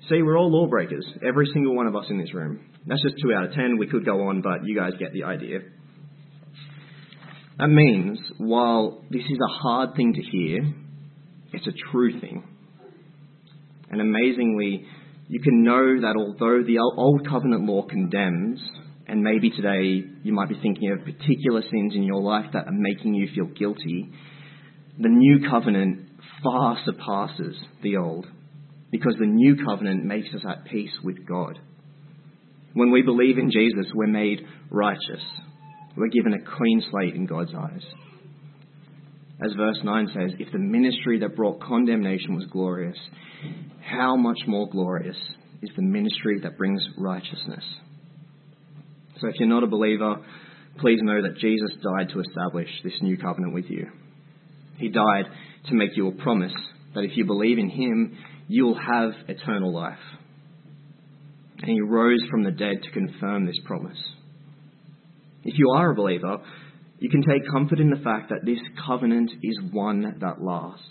See, 0.10 0.22
we're 0.22 0.38
all 0.38 0.52
lawbreakers, 0.52 1.06
every 1.26 1.48
single 1.54 1.76
one 1.76 1.88
of 1.88 1.96
us 1.96 2.06
in 2.10 2.18
this 2.18 2.34
room. 2.34 2.62
That's 2.88 3.02
just 3.02 3.16
two 3.22 3.34
out 3.34 3.46
of 3.46 3.54
ten. 3.54 3.78
We 3.78 3.88
could 3.88 4.06
go 4.06 4.28
on, 4.30 4.42
but 4.42 4.66
you 4.66 4.76
guys 4.76 4.94
get 4.98 5.14
the 5.14 5.24
idea. 5.26 5.60
That 7.60 7.68
means, 7.68 8.18
while 8.38 9.04
this 9.10 9.24
is 9.24 9.38
a 9.38 9.62
hard 9.62 9.96
thing 9.98 10.14
to 10.14 10.22
hear, 10.22 10.60
it's 11.52 11.68
a 11.68 11.92
true 11.92 12.18
thing. 12.22 12.44
And 13.92 14.00
amazingly, 14.00 14.86
you 15.28 15.42
can 15.42 15.64
know 15.64 16.00
that 16.00 16.16
although 16.18 16.64
the 16.64 16.80
old 16.80 17.28
covenant 17.28 17.66
law 17.66 17.86
condemns, 17.86 18.62
and 19.08 19.22
maybe 19.22 19.50
today 19.50 20.06
you 20.24 20.32
might 20.32 20.48
be 20.48 20.60
thinking 20.62 20.92
of 20.92 21.04
particular 21.04 21.62
sins 21.64 21.96
in 21.96 22.04
your 22.04 22.22
life 22.22 22.46
that 22.54 22.68
are 22.68 22.72
making 22.72 23.14
you 23.14 23.28
feel 23.36 23.48
guilty, 23.48 24.10
the 24.98 25.10
new 25.10 25.50
covenant 25.50 26.08
far 26.42 26.78
surpasses 26.86 27.58
the 27.84 27.98
old 27.98 28.26
because 28.90 29.16
the 29.20 29.26
new 29.26 29.58
covenant 29.66 30.06
makes 30.06 30.30
us 30.34 30.46
at 30.50 30.64
peace 30.66 30.94
with 31.04 31.28
God. 31.28 31.60
When 32.74 32.92
we 32.92 33.02
believe 33.02 33.38
in 33.38 33.52
Jesus, 33.52 33.92
we're 33.94 34.08
made 34.08 34.46
righteous. 34.70 35.24
We're 36.00 36.08
given 36.08 36.34
a 36.34 36.58
clean 36.58 36.82
slate 36.90 37.14
in 37.14 37.26
God's 37.26 37.54
eyes. 37.54 37.84
As 39.44 39.52
verse 39.58 39.80
9 39.84 40.08
says, 40.14 40.32
if 40.40 40.50
the 40.54 40.58
ministry 40.58 41.20
that 41.20 41.36
brought 41.36 41.62
condemnation 41.62 42.36
was 42.36 42.46
glorious, 42.46 42.98
how 43.82 44.16
much 44.16 44.38
more 44.48 44.70
glorious 44.70 45.18
is 45.62 45.70
the 45.76 45.82
ministry 45.82 46.40
that 46.42 46.58
brings 46.58 46.82
righteousness? 46.98 47.66
So 49.20 49.28
if 49.28 49.36
you're 49.40 49.50
not 49.50 49.64
a 49.64 49.68
believer, 49.68 50.16
please 50.78 51.00
know 51.02 51.22
that 51.22 51.38
Jesus 51.38 51.72
died 51.84 52.10
to 52.14 52.22
establish 52.22 52.70
this 52.82 52.94
new 53.02 53.18
covenant 53.18 53.54
with 53.54 53.66
you. 53.70 53.88
He 54.78 54.88
died 54.88 55.26
to 55.68 55.76
make 55.76 55.98
you 55.98 56.08
a 56.08 56.24
promise 56.24 56.54
that 56.96 57.04
if 57.04 57.18
you 57.18 57.26
believe 57.26 57.58
in 57.58 57.70
Him, 57.70 58.18
you'll 58.48 58.80
have 58.80 59.12
eternal 59.28 59.74
life. 59.74 60.00
And 61.58 61.70
He 61.70 61.82
rose 61.82 62.24
from 62.32 62.44
the 62.44 62.52
dead 62.52 62.84
to 62.84 62.92
confirm 62.92 63.46
this 63.46 63.60
promise. 63.66 64.00
If 65.44 65.58
you 65.58 65.72
are 65.72 65.92
a 65.92 65.96
believer, 65.96 66.38
you 67.00 67.10
can 67.10 67.22
take 67.22 67.50
comfort 67.52 67.80
in 67.80 67.90
the 67.90 68.04
fact 68.04 68.30
that 68.30 68.46
this 68.46 68.60
covenant 68.86 69.32
is 69.42 69.58
one 69.72 70.16
that 70.20 70.42
lasts. 70.42 70.84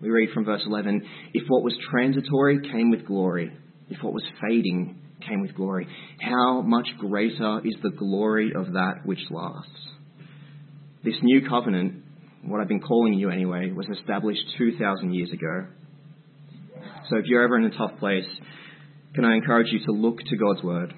We 0.00 0.10
read 0.10 0.30
from 0.32 0.44
verse 0.44 0.62
11 0.66 1.02
If 1.34 1.44
what 1.48 1.62
was 1.62 1.76
transitory 1.90 2.60
came 2.72 2.90
with 2.90 3.06
glory, 3.06 3.52
if 3.90 4.02
what 4.02 4.14
was 4.14 4.24
fading 4.40 5.00
came 5.26 5.42
with 5.42 5.54
glory, 5.54 5.86
how 6.20 6.62
much 6.62 6.88
greater 6.98 7.60
is 7.64 7.74
the 7.82 7.90
glory 7.90 8.52
of 8.54 8.72
that 8.72 9.00
which 9.04 9.20
lasts? 9.30 9.70
This 11.04 11.14
new 11.22 11.46
covenant, 11.48 12.02
what 12.42 12.60
I've 12.60 12.68
been 12.68 12.80
calling 12.80 13.14
you 13.14 13.30
anyway, 13.30 13.70
was 13.70 13.86
established 13.98 14.42
2,000 14.56 15.12
years 15.12 15.30
ago. 15.30 15.66
So 17.10 17.18
if 17.18 17.26
you're 17.26 17.44
ever 17.44 17.58
in 17.58 17.64
a 17.64 17.76
tough 17.76 17.98
place, 17.98 18.24
can 19.14 19.24
I 19.24 19.36
encourage 19.36 19.68
you 19.70 19.80
to 19.86 19.92
look 19.92 20.18
to 20.18 20.36
God's 20.36 20.62
Word? 20.62 20.94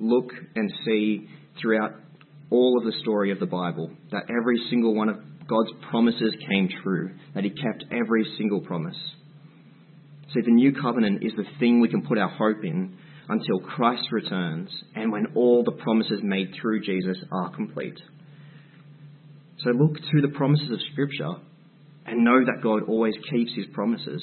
Look 0.00 0.30
and 0.54 0.72
see 0.84 1.28
throughout 1.60 1.92
all 2.50 2.78
of 2.78 2.84
the 2.84 2.98
story 3.00 3.30
of 3.32 3.40
the 3.40 3.46
Bible 3.46 3.90
that 4.10 4.24
every 4.30 4.58
single 4.70 4.94
one 4.94 5.08
of 5.08 5.16
God's 5.48 5.70
promises 5.90 6.34
came 6.48 6.68
true, 6.82 7.14
that 7.34 7.44
He 7.44 7.50
kept 7.50 7.84
every 7.90 8.24
single 8.36 8.60
promise. 8.60 8.96
See, 10.34 10.42
the 10.42 10.52
new 10.52 10.72
covenant 10.72 11.22
is 11.22 11.32
the 11.36 11.46
thing 11.58 11.80
we 11.80 11.88
can 11.88 12.06
put 12.06 12.18
our 12.18 12.28
hope 12.28 12.62
in 12.62 12.96
until 13.28 13.60
Christ 13.60 14.04
returns 14.12 14.70
and 14.94 15.10
when 15.10 15.26
all 15.34 15.64
the 15.64 15.72
promises 15.82 16.20
made 16.22 16.54
through 16.60 16.82
Jesus 16.82 17.16
are 17.32 17.54
complete. 17.54 17.98
So 19.64 19.70
look 19.70 19.94
to 19.94 20.20
the 20.20 20.34
promises 20.36 20.70
of 20.70 20.78
Scripture 20.92 21.34
and 22.06 22.24
know 22.24 22.44
that 22.44 22.62
God 22.62 22.84
always 22.88 23.14
keeps 23.30 23.52
His 23.54 23.66
promises. 23.72 24.22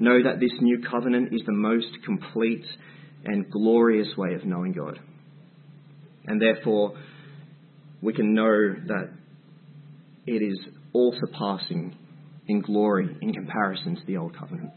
Know 0.00 0.22
that 0.22 0.40
this 0.40 0.52
new 0.60 0.82
covenant 0.88 1.32
is 1.32 1.42
the 1.46 1.52
most 1.52 1.88
complete 2.04 2.64
and 3.24 3.50
glorious 3.50 4.08
way 4.16 4.34
of 4.34 4.44
knowing 4.44 4.72
God. 4.72 4.98
And 6.26 6.40
therefore, 6.40 6.94
we 8.00 8.12
can 8.12 8.34
know 8.34 8.74
that 8.86 9.10
it 10.26 10.42
is 10.42 10.58
all 10.92 11.14
surpassing 11.18 11.96
in 12.48 12.60
glory 12.60 13.16
in 13.20 13.32
comparison 13.32 13.96
to 13.96 14.02
the 14.06 14.16
Old 14.16 14.36
Covenant. 14.36 14.70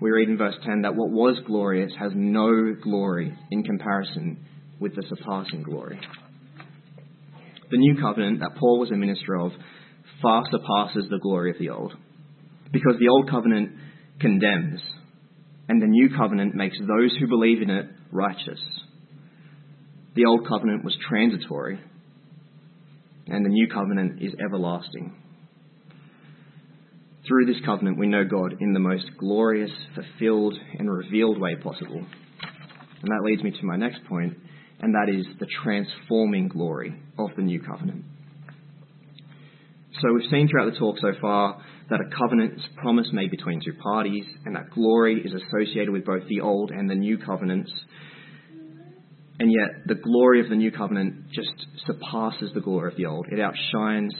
We 0.00 0.10
read 0.10 0.28
in 0.28 0.36
verse 0.36 0.56
10 0.64 0.82
that 0.82 0.94
what 0.94 1.10
was 1.10 1.38
glorious 1.46 1.92
has 1.98 2.12
no 2.14 2.74
glory 2.82 3.36
in 3.50 3.62
comparison 3.62 4.38
with 4.78 4.94
the 4.94 5.02
surpassing 5.08 5.62
glory. 5.62 5.98
The 7.70 7.78
new 7.78 8.00
covenant 8.00 8.40
that 8.40 8.56
Paul 8.58 8.78
was 8.78 8.90
a 8.90 8.96
minister 8.96 9.36
of 9.36 9.52
far 10.20 10.44
surpasses 10.50 11.06
the 11.10 11.18
glory 11.18 11.50
of 11.50 11.58
the 11.58 11.70
old. 11.70 11.94
Because 12.72 12.96
the 13.00 13.08
old 13.08 13.30
covenant 13.30 13.72
condemns, 14.20 14.80
and 15.68 15.82
the 15.82 15.86
new 15.86 16.08
covenant 16.16 16.54
makes 16.54 16.78
those 16.78 17.16
who 17.18 17.26
believe 17.26 17.62
in 17.62 17.70
it 17.70 17.86
righteous. 18.12 18.60
The 20.14 20.24
old 20.24 20.46
covenant 20.48 20.84
was 20.84 20.96
transitory, 21.08 21.80
and 23.26 23.44
the 23.44 23.50
new 23.50 23.68
covenant 23.68 24.22
is 24.22 24.32
everlasting. 24.42 25.14
Through 27.26 27.46
this 27.46 27.60
covenant, 27.66 27.98
we 27.98 28.06
know 28.06 28.24
God 28.24 28.56
in 28.60 28.72
the 28.72 28.78
most 28.78 29.10
glorious, 29.18 29.70
fulfilled, 29.94 30.54
and 30.78 30.90
revealed 30.90 31.40
way 31.40 31.56
possible. 31.56 31.98
And 31.98 33.10
that 33.10 33.24
leads 33.24 33.42
me 33.42 33.50
to 33.50 33.66
my 33.66 33.76
next 33.76 34.04
point, 34.04 34.38
and 34.80 34.94
that 34.94 35.12
is 35.12 35.26
the 35.40 35.46
transforming 35.62 36.48
glory 36.48 36.94
of 37.18 37.30
the 37.36 37.42
new 37.42 37.60
covenant. 37.60 38.04
So 40.00 40.12
we've 40.12 40.30
seen 40.30 40.48
throughout 40.48 40.72
the 40.72 40.78
talk 40.78 40.98
so 41.00 41.12
far 41.20 41.62
that 41.90 42.00
a 42.00 42.16
covenant 42.16 42.54
is 42.58 42.64
a 42.72 42.80
promise 42.80 43.06
made 43.12 43.30
between 43.30 43.60
two 43.64 43.74
parties, 43.74 44.24
and 44.44 44.56
that 44.56 44.70
glory 44.70 45.22
is 45.24 45.32
associated 45.32 45.90
with 45.90 46.04
both 46.04 46.26
the 46.28 46.40
old 46.40 46.70
and 46.70 46.90
the 46.90 46.94
new 46.94 47.18
covenants. 47.18 47.72
And 49.38 49.52
yet, 49.52 49.86
the 49.86 49.94
glory 49.94 50.40
of 50.40 50.48
the 50.48 50.56
new 50.56 50.72
covenant 50.72 51.30
just 51.32 51.52
surpasses 51.86 52.50
the 52.54 52.60
glory 52.60 52.90
of 52.90 52.96
the 52.96 53.06
old. 53.06 53.26
It 53.30 53.38
outshines 53.38 54.14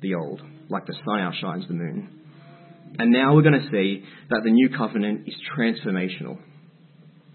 the 0.00 0.14
old, 0.14 0.42
like 0.68 0.86
the 0.86 0.94
sun 1.04 1.20
outshines 1.20 1.66
the 1.66 1.74
moon. 1.74 2.18
And 2.98 3.10
now 3.10 3.34
we're 3.34 3.42
going 3.42 3.60
to 3.60 3.70
see 3.70 4.04
that 4.30 4.40
the 4.44 4.50
new 4.50 4.68
covenant 4.76 5.26
is 5.26 5.34
transformational. 5.56 6.38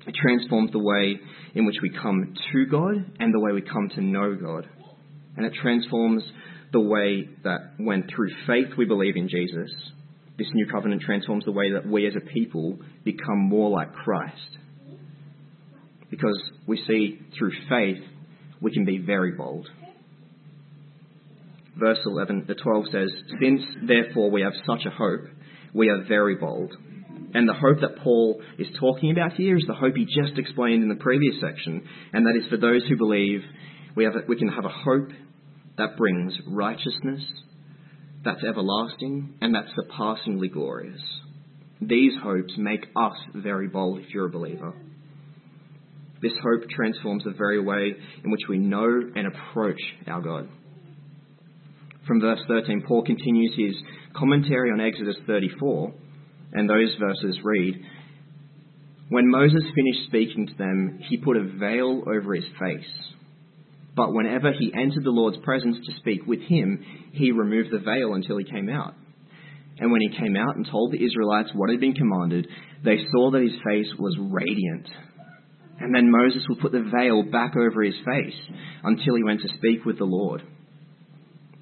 It 0.07 0.15
transforms 0.15 0.71
the 0.71 0.79
way 0.79 1.19
in 1.55 1.65
which 1.65 1.77
we 1.81 1.89
come 1.89 2.33
to 2.53 2.65
God 2.65 2.93
and 3.19 3.33
the 3.33 3.39
way 3.39 3.51
we 3.51 3.61
come 3.61 3.89
to 3.95 4.01
know 4.01 4.35
God. 4.35 4.69
And 5.37 5.45
it 5.45 5.53
transforms 5.61 6.23
the 6.73 6.81
way 6.81 7.29
that 7.43 7.75
when 7.77 8.03
through 8.13 8.31
faith 8.47 8.75
we 8.77 8.85
believe 8.85 9.15
in 9.15 9.29
Jesus, 9.29 9.71
this 10.37 10.47
new 10.53 10.67
covenant 10.67 11.03
transforms 11.03 11.45
the 11.45 11.51
way 11.51 11.71
that 11.73 11.87
we 11.87 12.07
as 12.07 12.13
a 12.15 12.33
people 12.33 12.79
become 13.05 13.37
more 13.37 13.69
like 13.69 13.93
Christ. 13.93 14.57
Because 16.09 16.39
we 16.67 16.83
see 16.87 17.19
through 17.37 17.51
faith 17.69 18.03
we 18.59 18.73
can 18.73 18.85
be 18.85 18.97
very 18.97 19.33
bold. 19.33 19.67
Verse 21.77 21.99
11, 22.05 22.45
the 22.47 22.55
12 22.55 22.85
says, 22.91 23.09
Since 23.39 23.61
therefore 23.87 24.31
we 24.31 24.41
have 24.41 24.53
such 24.65 24.85
a 24.85 24.95
hope, 24.95 25.25
we 25.73 25.89
are 25.89 26.03
very 26.07 26.35
bold. 26.35 26.73
And 27.35 27.49
the 27.49 27.53
hope 27.53 27.81
that 27.81 28.03
Paul 28.03 28.41
is 28.59 28.67
talking 28.79 29.11
about 29.11 29.33
here 29.33 29.57
is 29.57 29.65
the 29.67 29.73
hope 29.73 29.95
he 29.95 30.05
just 30.05 30.37
explained 30.37 30.83
in 30.83 30.89
the 30.89 30.95
previous 30.95 31.35
section, 31.41 31.87
and 32.13 32.25
that 32.25 32.39
is 32.39 32.47
for 32.49 32.57
those 32.57 32.83
who 32.87 32.95
believe 32.95 33.41
we, 33.95 34.03
have 34.05 34.13
we 34.27 34.37
can 34.37 34.49
have 34.49 34.65
a 34.65 34.69
hope 34.69 35.09
that 35.77 35.97
brings 35.97 36.33
righteousness, 36.47 37.21
that's 38.23 38.43
everlasting, 38.43 39.35
and 39.41 39.53
that's 39.53 39.69
surpassingly 39.75 40.47
glorious. 40.47 41.01
These 41.81 42.13
hopes 42.23 42.53
make 42.57 42.85
us 42.95 43.17
very 43.35 43.67
bold 43.67 43.99
if 43.99 44.09
you're 44.13 44.27
a 44.27 44.31
believer. 44.31 44.73
This 46.21 46.33
hope 46.41 46.69
transforms 46.69 47.25
the 47.25 47.31
very 47.37 47.61
way 47.61 47.91
in 48.23 48.31
which 48.31 48.47
we 48.47 48.57
know 48.57 48.87
and 49.15 49.27
approach 49.27 49.81
our 50.07 50.21
God. 50.21 50.47
From 52.07 52.21
verse 52.21 52.39
13, 52.47 52.83
Paul 52.87 53.03
continues 53.03 53.53
his 53.57 53.75
commentary 54.15 54.71
on 54.71 54.79
Exodus 54.79 55.17
34, 55.27 55.93
and 56.53 56.69
those 56.69 56.95
verses 56.99 57.37
read 57.43 57.75
When 59.09 59.29
Moses 59.29 59.63
finished 59.75 60.07
speaking 60.07 60.47
to 60.47 60.53
them, 60.55 60.99
he 61.09 61.17
put 61.17 61.35
a 61.35 61.43
veil 61.43 62.03
over 62.07 62.35
his 62.35 62.45
face. 62.59 63.13
But 63.95 64.13
whenever 64.13 64.51
he 64.51 64.73
entered 64.73 65.03
the 65.03 65.12
Lord's 65.12 65.38
presence 65.43 65.77
to 65.85 65.97
speak 66.00 66.25
with 66.25 66.41
him, 66.41 66.83
he 67.12 67.31
removed 67.31 67.69
the 67.71 67.79
veil 67.79 68.13
until 68.13 68.38
he 68.38 68.43
came 68.43 68.69
out. 68.69 68.95
And 69.79 69.91
when 69.91 70.01
he 70.01 70.17
came 70.17 70.35
out 70.35 70.55
and 70.55 70.67
told 70.69 70.91
the 70.91 71.03
Israelites 71.03 71.50
what 71.53 71.69
had 71.69 71.79
been 71.79 71.93
commanded, 71.93 72.47
they 72.83 72.97
saw 73.12 73.31
that 73.31 73.41
his 73.41 73.59
face 73.65 73.91
was 74.00 74.17
radiant. 74.19 74.88
And 75.79 75.93
then 75.93 76.12
Moses 76.12 76.43
would 76.50 76.59
put 76.59 76.71
the 76.71 76.89
veil 76.95 77.23
back 77.23 77.55
over 77.55 77.83
his 77.83 77.95
face 78.05 78.39
until 78.83 79.15
he 79.15 79.23
went 79.23 79.41
to 79.41 79.57
speak 79.57 79.85
with 79.85 79.97
the 79.97 80.05
Lord. 80.05 80.41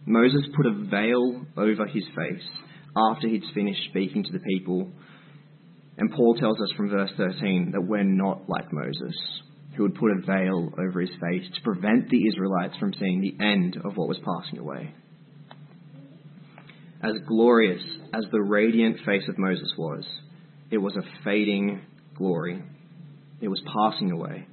Moses 0.06 0.42
put 0.56 0.66
a 0.66 0.86
veil 0.90 1.46
over 1.58 1.86
his 1.86 2.04
face 2.16 2.48
after 2.96 3.28
he'd 3.28 3.44
finished 3.54 3.82
speaking 3.90 4.24
to 4.24 4.32
the 4.32 4.40
people. 4.40 4.92
And 5.98 6.12
Paul 6.12 6.36
tells 6.36 6.60
us 6.60 6.72
from 6.76 6.90
verse 6.90 7.12
13 7.16 7.72
that 7.74 7.82
we're 7.82 8.04
not 8.04 8.50
like 8.50 8.72
Moses 8.72 9.16
who 9.76 9.84
would 9.84 9.96
put 9.96 10.12
a 10.12 10.22
veil 10.26 10.74
over 10.78 11.02
his 11.02 11.10
face 11.10 11.46
to 11.56 11.62
prevent 11.62 12.10
the 12.10 12.28
Israelites 12.28 12.76
from 12.78 12.94
seeing 12.94 13.22
the 13.22 13.44
end 13.44 13.78
of 13.78 13.96
what 13.96 14.08
was 14.08 14.20
passing 14.20 14.60
away. 14.60 14.94
As 17.04 17.14
glorious 17.28 17.82
as 18.14 18.26
the 18.32 18.42
radiant 18.42 18.98
face 19.06 19.24
of 19.28 19.38
Moses 19.38 19.74
was, 19.78 20.06
it 20.70 20.78
was 20.78 20.96
a 20.96 21.24
fading 21.24 21.82
glory. 22.16 22.62
It 23.42 23.48
was 23.48 23.62
passing 23.76 24.12
away. 24.12 24.46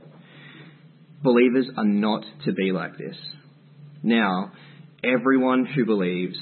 Believers 1.23 1.69
are 1.77 1.85
not 1.85 2.25
to 2.45 2.53
be 2.53 2.73
like 2.73 2.97
this. 2.97 3.17
Now, 4.03 4.53
everyone 5.05 5.67
who 5.67 5.85
believes 5.85 6.39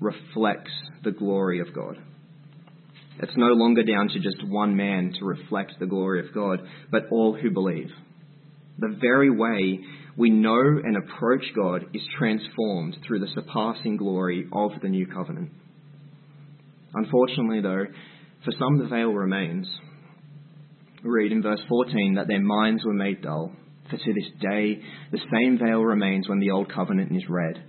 reflects 0.00 0.72
the 1.04 1.12
glory 1.12 1.60
of 1.60 1.74
God. 1.74 1.96
It's 3.18 3.36
no 3.36 3.48
longer 3.48 3.82
down 3.82 4.08
to 4.08 4.20
just 4.20 4.46
one 4.46 4.76
man 4.76 5.14
to 5.18 5.24
reflect 5.24 5.74
the 5.78 5.86
glory 5.86 6.26
of 6.26 6.34
God, 6.34 6.60
but 6.90 7.04
all 7.10 7.34
who 7.34 7.50
believe. 7.50 7.90
The 8.78 8.96
very 9.00 9.30
way 9.30 9.80
we 10.16 10.30
know 10.30 10.60
and 10.60 10.96
approach 10.96 11.44
God 11.54 11.86
is 11.94 12.02
transformed 12.18 12.96
through 13.06 13.20
the 13.20 13.32
surpassing 13.34 13.96
glory 13.96 14.46
of 14.52 14.72
the 14.82 14.88
new 14.88 15.06
covenant. 15.06 15.50
Unfortunately, 16.94 17.60
though, 17.60 17.84
for 18.44 18.52
some 18.58 18.78
the 18.78 18.88
veil 18.88 19.12
remains. 19.12 19.68
Read 21.02 21.32
in 21.32 21.42
verse 21.42 21.60
14 21.68 22.14
that 22.14 22.28
their 22.28 22.40
minds 22.40 22.84
were 22.84 22.94
made 22.94 23.22
dull, 23.22 23.52
for 23.90 23.96
to 23.96 24.12
this 24.12 24.30
day 24.40 24.82
the 25.12 25.20
same 25.32 25.58
veil 25.58 25.82
remains 25.82 26.28
when 26.28 26.40
the 26.40 26.50
old 26.50 26.72
covenant 26.72 27.14
is 27.14 27.28
read. 27.28 27.62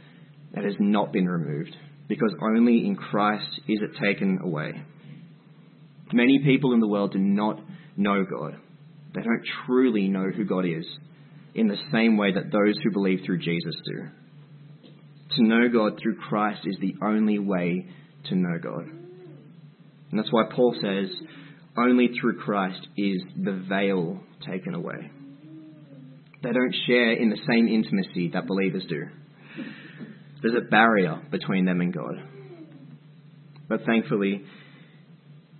That 0.53 0.63
has 0.63 0.75
not 0.79 1.11
been 1.11 1.27
removed, 1.27 1.75
because 2.07 2.33
only 2.41 2.85
in 2.85 2.95
Christ 2.95 3.61
is 3.67 3.79
it 3.81 3.91
taken 4.01 4.39
away. 4.41 4.81
Many 6.13 6.39
people 6.43 6.73
in 6.73 6.79
the 6.79 6.87
world 6.87 7.11
do 7.11 7.19
not 7.19 7.59
know 7.97 8.23
God. 8.23 8.57
They 9.13 9.21
don't 9.21 9.45
truly 9.65 10.07
know 10.07 10.29
who 10.29 10.45
God 10.45 10.65
is 10.65 10.85
in 11.55 11.67
the 11.67 11.77
same 11.91 12.17
way 12.17 12.33
that 12.33 12.51
those 12.51 12.75
who 12.83 12.91
believe 12.91 13.21
through 13.25 13.39
Jesus 13.39 13.75
do. 13.85 14.07
To 15.35 15.43
know 15.43 15.69
God 15.71 15.99
through 16.01 16.17
Christ 16.17 16.61
is 16.65 16.77
the 16.79 16.95
only 17.03 17.39
way 17.39 17.87
to 18.29 18.35
know 18.35 18.59
God. 18.61 18.85
And 20.11 20.19
that's 20.19 20.31
why 20.31 20.43
Paul 20.55 20.75
says, 20.81 21.09
only 21.77 22.09
through 22.19 22.39
Christ 22.39 22.87
is 22.95 23.21
the 23.35 23.63
veil 23.67 24.19
taken 24.49 24.73
away. 24.73 25.11
They 26.43 26.51
don't 26.51 26.75
share 26.85 27.13
in 27.13 27.29
the 27.29 27.39
same 27.49 27.67
intimacy 27.67 28.31
that 28.33 28.47
believers 28.47 28.85
do. 28.87 29.03
There's 30.41 30.55
a 30.55 30.69
barrier 30.69 31.21
between 31.31 31.65
them 31.65 31.81
and 31.81 31.93
God. 31.93 32.15
But 33.67 33.81
thankfully, 33.85 34.43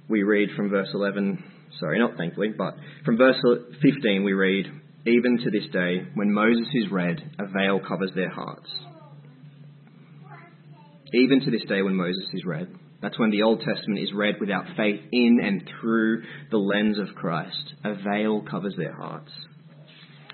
we 0.08 0.24
read 0.24 0.50
from 0.56 0.70
verse 0.70 0.90
11 0.94 1.44
sorry, 1.80 2.00
not 2.00 2.18
thankfully, 2.18 2.50
but 2.58 2.76
from 3.06 3.18
verse 3.18 3.38
15 3.82 4.24
we 4.24 4.34
read, 4.34 4.66
Even 5.06 5.38
to 5.38 5.52
this 5.52 5.70
day, 5.72 6.08
when 6.14 6.32
Moses 6.32 6.68
is 6.74 6.92
read, 6.92 7.20
a 7.40 7.48
veil 7.48 7.80
covers 7.86 8.12
their 8.16 8.30
hearts. 8.30 8.70
Even 11.14 11.40
to 11.42 11.52
this 11.52 11.64
day, 11.70 11.82
when 11.82 11.96
Moses 11.96 12.26
is 12.34 12.44
read, 12.46 12.68
that's 13.02 13.20
when 13.20 13.30
the 13.30 13.44
Old 13.44 13.62
Testament 13.62 14.00
is 14.00 14.12
read 14.14 14.36
without 14.40 14.66
faith 14.76 15.00
in 15.12 15.40
and 15.44 15.64
through 15.80 16.24
the 16.52 16.58
lens 16.58 16.98
of 17.00 17.16
Christ. 17.16 17.74
A 17.86 17.94
veil 17.94 18.42
covers 18.50 18.74
their 18.78 18.94
hearts. 18.94 19.32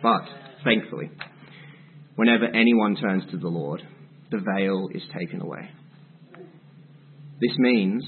But, 0.02 0.24
thankfully, 0.64 1.12
whenever 2.16 2.46
anyone 2.46 2.96
turns 2.96 3.24
to 3.32 3.38
the 3.38 3.50
Lord, 3.50 3.82
the 4.32 4.40
veil 4.40 4.90
is 4.94 5.04
taken 5.18 5.42
away. 5.42 5.70
This 7.42 7.56
means 7.58 8.04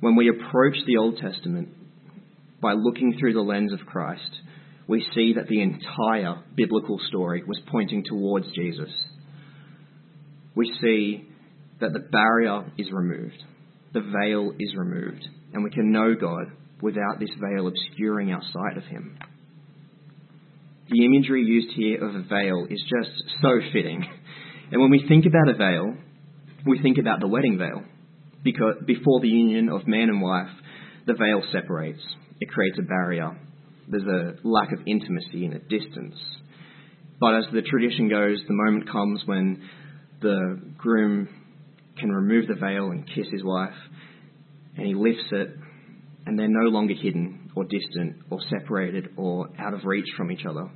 when 0.00 0.14
we 0.14 0.28
approach 0.28 0.76
the 0.86 0.96
Old 0.96 1.18
Testament, 1.18 1.68
by 2.60 2.72
looking 2.72 3.16
through 3.18 3.34
the 3.34 3.40
lens 3.40 3.72
of 3.72 3.86
Christ, 3.86 4.30
we 4.86 5.06
see 5.14 5.34
that 5.34 5.48
the 5.48 5.60
entire 5.60 6.42
biblical 6.56 6.98
story 7.08 7.42
was 7.46 7.60
pointing 7.70 8.04
towards 8.04 8.46
Jesus. 8.54 8.90
We 10.54 10.72
see 10.80 11.28
that 11.80 11.92
the 11.92 12.00
barrier 12.00 12.72
is 12.78 12.90
removed, 12.90 13.42
the 13.92 14.00
veil 14.00 14.52
is 14.58 14.74
removed, 14.76 15.26
and 15.52 15.62
we 15.62 15.70
can 15.70 15.92
know 15.92 16.14
God 16.14 16.46
without 16.82 17.20
this 17.20 17.30
veil 17.40 17.68
obscuring 17.68 18.32
our 18.32 18.42
sight 18.42 18.76
of 18.76 18.84
Him. 18.84 19.18
The 20.90 21.04
imagery 21.04 21.42
used 21.42 21.76
here 21.76 22.02
of 22.02 22.14
a 22.14 22.22
veil 22.22 22.66
is 22.68 22.82
just 22.82 23.10
so 23.42 23.60
fitting. 23.72 24.04
And 24.70 24.82
when 24.82 24.90
we 24.90 25.02
think 25.08 25.24
about 25.24 25.48
a 25.48 25.56
veil, 25.56 25.94
we 26.66 26.78
think 26.82 26.98
about 26.98 27.20
the 27.20 27.26
wedding 27.26 27.56
veil. 27.56 27.84
Because 28.44 28.74
before 28.86 29.20
the 29.22 29.28
union 29.28 29.70
of 29.70 29.86
man 29.86 30.10
and 30.10 30.20
wife, 30.20 30.50
the 31.06 31.14
veil 31.14 31.42
separates 31.50 32.02
it 32.40 32.48
creates 32.48 32.78
a 32.78 32.82
barrier. 32.82 33.36
There's 33.88 34.02
a 34.04 34.46
lack 34.46 34.72
of 34.72 34.86
intimacy 34.86 35.44
and 35.46 35.54
a 35.54 35.58
distance. 35.58 36.16
But 37.20 37.34
as 37.34 37.44
the 37.52 37.62
tradition 37.62 38.08
goes, 38.08 38.38
the 38.46 38.54
moment 38.54 38.90
comes 38.90 39.22
when 39.26 39.62
the 40.20 40.60
groom 40.76 41.28
can 41.98 42.10
remove 42.10 42.46
the 42.46 42.54
veil 42.54 42.90
and 42.90 43.06
kiss 43.06 43.26
his 43.32 43.42
wife, 43.42 43.74
and 44.76 44.86
he 44.86 44.94
lifts 44.94 45.26
it, 45.32 45.48
and 46.26 46.38
they're 46.38 46.48
no 46.48 46.68
longer 46.68 46.94
hidden 46.94 47.50
or 47.56 47.64
distant 47.64 48.16
or 48.30 48.38
separated 48.48 49.08
or 49.16 49.48
out 49.58 49.74
of 49.74 49.80
reach 49.84 50.06
from 50.16 50.30
each 50.30 50.44
other. 50.48 50.70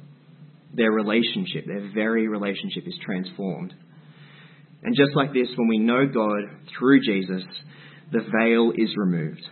Their 0.75 0.91
relationship, 0.91 1.67
their 1.67 1.91
very 1.95 2.27
relationship, 2.29 2.85
is 2.87 2.99
transformed. 3.05 3.75
And 4.83 4.97
just 4.97 5.15
like 5.15 5.33
this, 5.33 5.49
when 5.57 5.69
we 5.69 5.79
know 5.79 6.07
God 6.07 6.43
through 6.77 7.03
Jesus, 7.03 7.43
the 8.11 8.21
veil 8.21 8.73
is 8.75 8.93
removed. 8.97 9.47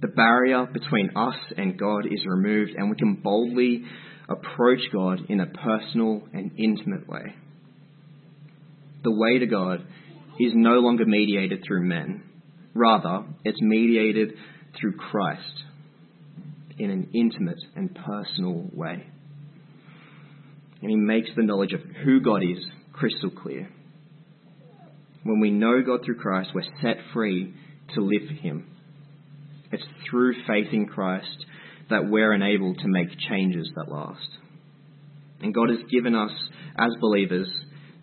The 0.00 0.08
barrier 0.08 0.66
between 0.66 1.16
us 1.16 1.36
and 1.56 1.78
God 1.78 2.06
is 2.06 2.24
removed, 2.26 2.72
and 2.76 2.90
we 2.90 2.96
can 2.96 3.14
boldly 3.22 3.84
approach 4.28 4.80
God 4.92 5.20
in 5.28 5.40
a 5.40 5.46
personal 5.46 6.22
and 6.32 6.50
intimate 6.58 7.08
way. 7.08 7.34
The 9.02 9.12
way 9.12 9.38
to 9.38 9.46
God 9.46 9.80
is 10.40 10.52
no 10.54 10.80
longer 10.80 11.04
mediated 11.06 11.62
through 11.66 11.86
men. 11.86 12.22
Rather, 12.74 13.24
it's 13.44 13.60
mediated 13.60 14.34
through 14.80 14.96
Christ 14.96 15.62
in 16.78 16.90
an 16.90 17.10
intimate 17.14 17.60
and 17.76 17.94
personal 17.94 18.68
way. 18.72 19.06
and 20.80 20.90
he 20.90 20.96
makes 20.96 21.30
the 21.34 21.42
knowledge 21.42 21.72
of 21.72 21.80
who 22.04 22.20
God 22.20 22.42
is 22.42 22.58
crystal 22.92 23.30
clear. 23.30 23.70
When 25.22 25.40
we 25.40 25.50
know 25.50 25.80
God 25.80 26.00
through 26.04 26.18
Christ, 26.18 26.50
we're 26.54 26.62
set 26.82 26.96
free 27.14 27.54
to 27.94 28.02
live 28.02 28.28
for 28.28 28.34
him. 28.34 28.66
It's 29.74 29.82
through 30.08 30.34
faith 30.46 30.68
in 30.72 30.86
Christ 30.86 31.46
that 31.90 32.08
we're 32.08 32.32
enabled 32.32 32.78
to 32.78 32.86
make 32.86 33.08
changes 33.28 33.68
that 33.74 33.90
last. 33.90 34.28
And 35.40 35.52
God 35.52 35.68
has 35.68 35.90
given 35.90 36.14
us, 36.14 36.30
as 36.78 36.92
believers, 37.00 37.48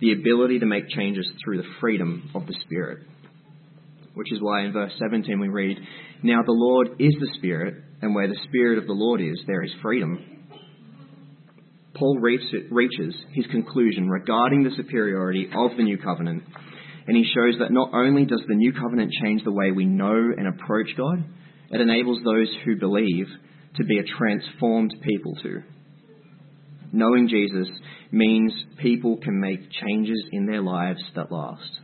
the 0.01 0.11
ability 0.11 0.59
to 0.59 0.65
make 0.65 0.89
changes 0.89 1.25
through 1.43 1.57
the 1.57 1.69
freedom 1.79 2.29
of 2.35 2.45
the 2.45 2.55
Spirit. 2.65 2.99
Which 4.15 4.33
is 4.33 4.41
why 4.41 4.65
in 4.65 4.73
verse 4.73 4.91
17 4.99 5.39
we 5.39 5.47
read, 5.47 5.77
Now 6.21 6.41
the 6.45 6.51
Lord 6.51 6.89
is 6.99 7.13
the 7.19 7.31
Spirit, 7.37 7.75
and 8.01 8.13
where 8.13 8.27
the 8.27 8.39
Spirit 8.49 8.77
of 8.77 8.87
the 8.87 8.93
Lord 8.93 9.21
is, 9.21 9.39
there 9.47 9.63
is 9.63 9.71
freedom. 9.81 10.25
Paul 11.93 12.19
reaches 12.19 13.15
his 13.31 13.45
conclusion 13.47 14.09
regarding 14.09 14.63
the 14.63 14.75
superiority 14.75 15.47
of 15.55 15.77
the 15.77 15.83
new 15.83 15.97
covenant, 15.97 16.43
and 17.07 17.15
he 17.15 17.23
shows 17.23 17.55
that 17.59 17.71
not 17.71 17.93
only 17.93 18.25
does 18.25 18.43
the 18.47 18.55
new 18.55 18.73
covenant 18.73 19.13
change 19.23 19.43
the 19.43 19.53
way 19.53 19.71
we 19.71 19.85
know 19.85 20.31
and 20.37 20.47
approach 20.47 20.89
God, 20.97 21.23
it 21.71 21.81
enables 21.81 22.19
those 22.23 22.49
who 22.65 22.75
believe 22.75 23.27
to 23.77 23.83
be 23.85 23.97
a 23.97 24.17
transformed 24.17 24.93
people 25.01 25.35
too. 25.41 25.63
Knowing 26.91 27.29
Jesus 27.29 27.67
means 28.11 28.53
people 28.81 29.17
can 29.17 29.39
make 29.39 29.71
changes 29.71 30.21
in 30.33 30.45
their 30.45 30.61
lives 30.61 31.01
that 31.15 31.31
last. 31.31 31.79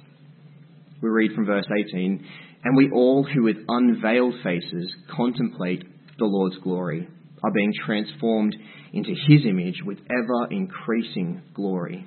We 1.02 1.10
read 1.10 1.32
from 1.34 1.46
verse 1.46 1.68
18, 1.90 2.26
and 2.64 2.76
we 2.76 2.92
all 2.92 3.24
who 3.24 3.44
with 3.44 3.58
unveiled 3.70 4.34
faces 4.44 4.94
contemplate 5.16 5.84
the 6.20 6.26
Lord's 6.26 6.58
glory 6.58 7.08
are 7.44 7.52
being 7.52 7.72
transformed 7.86 8.56
into 8.94 9.12
his 9.28 9.46
image 9.46 9.82
with 9.86 10.00
ever 10.10 10.52
increasing 10.52 11.42
glory, 11.54 12.06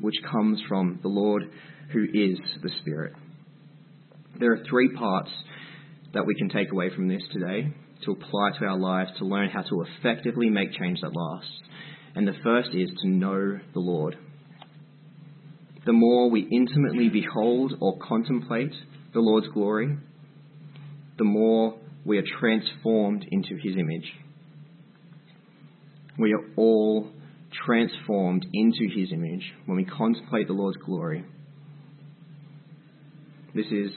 which 0.00 0.16
comes 0.30 0.60
from 0.68 0.98
the 1.02 1.08
Lord 1.08 1.42
who 1.92 2.04
is 2.04 2.38
the 2.62 2.70
Spirit. 2.80 3.12
There 4.40 4.52
are 4.52 4.64
three 4.68 4.92
parts 4.94 5.30
that 6.14 6.26
we 6.26 6.34
can 6.34 6.48
take 6.48 6.72
away 6.72 6.90
from 6.94 7.08
this 7.08 7.22
today 7.32 7.72
to 8.04 8.12
apply 8.12 8.50
to 8.58 8.64
our 8.64 8.78
lives 8.78 9.10
to 9.18 9.24
learn 9.24 9.50
how 9.50 9.62
to 9.62 9.82
effectively 9.82 10.50
make 10.50 10.72
change 10.72 11.00
that 11.00 11.14
lasts. 11.14 11.52
And 12.14 12.26
the 12.26 12.36
first 12.42 12.70
is 12.72 12.90
to 13.02 13.08
know 13.08 13.58
the 13.74 13.80
Lord. 13.80 14.16
The 15.84 15.92
more 15.92 16.30
we 16.30 16.40
intimately 16.40 17.08
behold 17.08 17.74
or 17.80 17.98
contemplate 17.98 18.72
the 19.12 19.20
Lord's 19.20 19.48
glory, 19.48 19.96
the 21.18 21.24
more 21.24 21.78
we 22.04 22.18
are 22.18 22.24
transformed 22.40 23.24
into 23.30 23.56
his 23.62 23.76
image. 23.76 24.12
We 26.18 26.32
are 26.32 26.44
all 26.56 27.10
transformed 27.66 28.46
into 28.52 28.88
his 28.94 29.12
image 29.12 29.52
when 29.66 29.76
we 29.76 29.84
contemplate 29.84 30.46
the 30.46 30.54
Lord's 30.54 30.78
glory. 30.78 31.24
This 33.54 33.66
is 33.70 33.90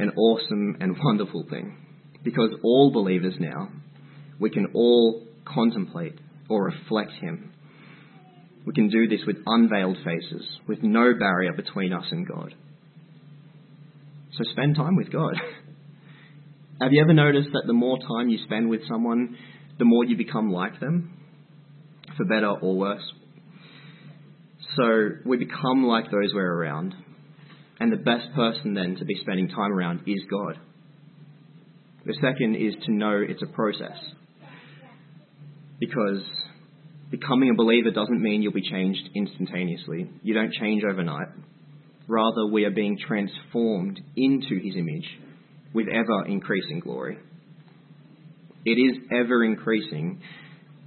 an 0.00 0.10
awesome 0.16 0.76
and 0.80 0.96
wonderful 1.02 1.44
thing 1.50 1.76
because 2.22 2.50
all 2.62 2.90
believers 2.92 3.34
now, 3.38 3.68
we 4.38 4.50
can 4.50 4.68
all 4.74 5.26
contemplate 5.44 6.18
or 6.48 6.64
reflect 6.64 7.12
him. 7.20 7.52
We 8.66 8.72
can 8.72 8.88
do 8.88 9.08
this 9.08 9.20
with 9.26 9.36
unveiled 9.46 9.98
faces, 10.04 10.46
with 10.68 10.82
no 10.82 11.14
barrier 11.18 11.52
between 11.52 11.92
us 11.92 12.04
and 12.10 12.26
God. 12.26 12.54
So 14.36 14.44
spend 14.52 14.76
time 14.76 14.96
with 14.96 15.10
God. 15.12 15.34
Have 16.80 16.92
you 16.92 17.02
ever 17.02 17.14
noticed 17.14 17.48
that 17.52 17.64
the 17.66 17.72
more 17.72 17.98
time 17.98 18.28
you 18.28 18.38
spend 18.44 18.68
with 18.68 18.80
someone, 18.88 19.36
the 19.78 19.84
more 19.84 20.04
you 20.04 20.16
become 20.16 20.50
like 20.50 20.80
them? 20.80 21.16
For 22.16 22.24
better 22.24 22.50
or 22.50 22.76
worse. 22.76 23.02
So 24.76 25.08
we 25.24 25.36
become 25.36 25.84
like 25.84 26.04
those 26.04 26.32
we're 26.34 26.52
around. 26.52 26.94
And 27.80 27.90
the 27.90 27.96
best 27.96 28.26
person 28.34 28.74
then 28.74 28.96
to 28.96 29.04
be 29.04 29.14
spending 29.22 29.48
time 29.48 29.72
around 29.72 30.02
is 30.06 30.20
God. 30.30 30.58
The 32.04 32.14
second 32.20 32.54
is 32.54 32.74
to 32.84 32.92
know 32.92 33.22
it's 33.26 33.42
a 33.42 33.46
process. 33.46 33.98
Because 35.78 36.22
becoming 37.10 37.50
a 37.50 37.54
believer 37.54 37.90
doesn't 37.90 38.22
mean 38.22 38.42
you'll 38.42 38.52
be 38.52 38.68
changed 38.68 39.08
instantaneously. 39.14 40.10
You 40.22 40.34
don't 40.34 40.52
change 40.52 40.82
overnight. 40.88 41.28
Rather, 42.06 42.46
we 42.52 42.64
are 42.64 42.70
being 42.70 42.98
transformed 42.98 43.98
into 44.16 44.60
his 44.62 44.76
image 44.76 45.06
with 45.72 45.86
ever 45.88 46.26
increasing 46.26 46.80
glory. 46.80 47.18
It 48.66 48.72
is 48.72 48.96
ever 49.10 49.42
increasing, 49.44 50.20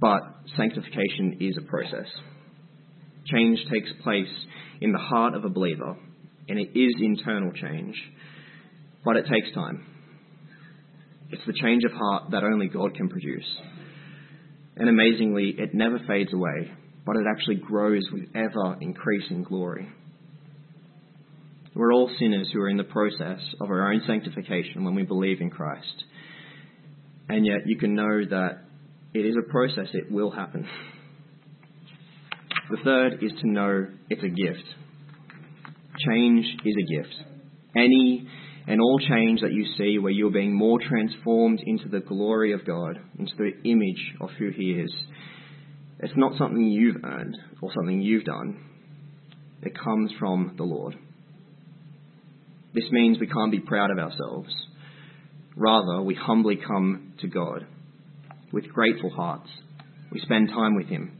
but 0.00 0.20
sanctification 0.56 1.38
is 1.40 1.56
a 1.58 1.66
process. 1.68 2.06
Change 3.26 3.58
takes 3.72 3.90
place 4.04 4.28
in 4.80 4.92
the 4.92 4.98
heart 4.98 5.34
of 5.34 5.44
a 5.44 5.48
believer, 5.48 5.96
and 6.48 6.58
it 6.58 6.78
is 6.78 6.94
internal 7.00 7.52
change, 7.52 7.96
but 9.04 9.16
it 9.16 9.26
takes 9.26 9.52
time. 9.54 9.86
It's 11.30 11.42
the 11.46 11.52
change 11.52 11.84
of 11.84 11.92
heart 11.92 12.30
that 12.30 12.44
only 12.44 12.68
God 12.68 12.94
can 12.94 13.08
produce. 13.08 13.46
And 14.76 14.88
amazingly, 14.88 15.54
it 15.56 15.74
never 15.74 15.98
fades 16.06 16.32
away, 16.32 16.70
but 17.06 17.16
it 17.16 17.24
actually 17.30 17.56
grows 17.56 18.02
with 18.12 18.24
ever 18.34 18.76
increasing 18.80 19.42
glory. 19.42 19.88
We're 21.74 21.92
all 21.92 22.10
sinners 22.18 22.50
who 22.52 22.60
are 22.60 22.68
in 22.68 22.76
the 22.76 22.84
process 22.84 23.40
of 23.60 23.68
our 23.68 23.92
own 23.92 24.02
sanctification 24.06 24.84
when 24.84 24.94
we 24.94 25.02
believe 25.02 25.40
in 25.40 25.50
Christ. 25.50 26.04
And 27.28 27.44
yet 27.44 27.66
you 27.66 27.78
can 27.78 27.94
know 27.94 28.24
that 28.30 28.64
it 29.12 29.26
is 29.26 29.34
a 29.36 29.50
process, 29.50 29.88
it 29.92 30.10
will 30.10 30.30
happen. 30.30 30.68
The 32.70 32.78
third 32.84 33.22
is 33.22 33.32
to 33.40 33.50
know 33.50 33.86
it's 34.08 34.22
a 34.22 34.28
gift. 34.28 34.64
Change 35.98 36.44
is 36.64 36.74
a 36.76 37.02
gift. 37.02 37.14
Any 37.76 38.28
and 38.66 38.80
all 38.80 38.98
change 38.98 39.40
that 39.42 39.52
you 39.52 39.66
see 39.76 39.98
where 39.98 40.12
you're 40.12 40.30
being 40.30 40.56
more 40.56 40.78
transformed 40.80 41.60
into 41.66 41.88
the 41.88 42.00
glory 42.00 42.52
of 42.52 42.66
God, 42.66 42.98
into 43.18 43.32
the 43.36 43.52
image 43.70 44.14
of 44.20 44.30
who 44.38 44.50
He 44.50 44.72
is, 44.72 44.94
it's 46.00 46.14
not 46.16 46.36
something 46.38 46.66
you've 46.66 47.04
earned 47.04 47.36
or 47.62 47.70
something 47.74 48.00
you've 48.00 48.24
done. 48.24 48.62
It 49.62 49.78
comes 49.78 50.12
from 50.18 50.54
the 50.56 50.64
Lord. 50.64 50.94
This 52.74 52.84
means 52.90 53.18
we 53.18 53.28
can't 53.28 53.52
be 53.52 53.60
proud 53.60 53.90
of 53.90 53.98
ourselves. 53.98 54.52
Rather, 55.56 56.02
we 56.02 56.14
humbly 56.14 56.56
come 56.56 57.14
to 57.20 57.28
God 57.28 57.66
with 58.52 58.68
grateful 58.68 59.10
hearts. 59.10 59.48
We 60.10 60.20
spend 60.20 60.48
time 60.48 60.74
with 60.74 60.86
Him. 60.86 61.16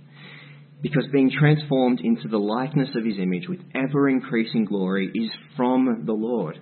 Because 0.85 1.07
being 1.11 1.31
transformed 1.31 2.03
into 2.05 2.29
the 2.29 2.37
likeness 2.37 2.91
of 2.95 3.07
His 3.07 3.17
image 3.19 3.49
with 3.49 3.61
ever 3.75 4.07
increasing 4.07 4.67
glory 4.67 5.11
is 5.15 5.31
from 5.57 6.03
the 6.05 6.13
Lord. 6.13 6.59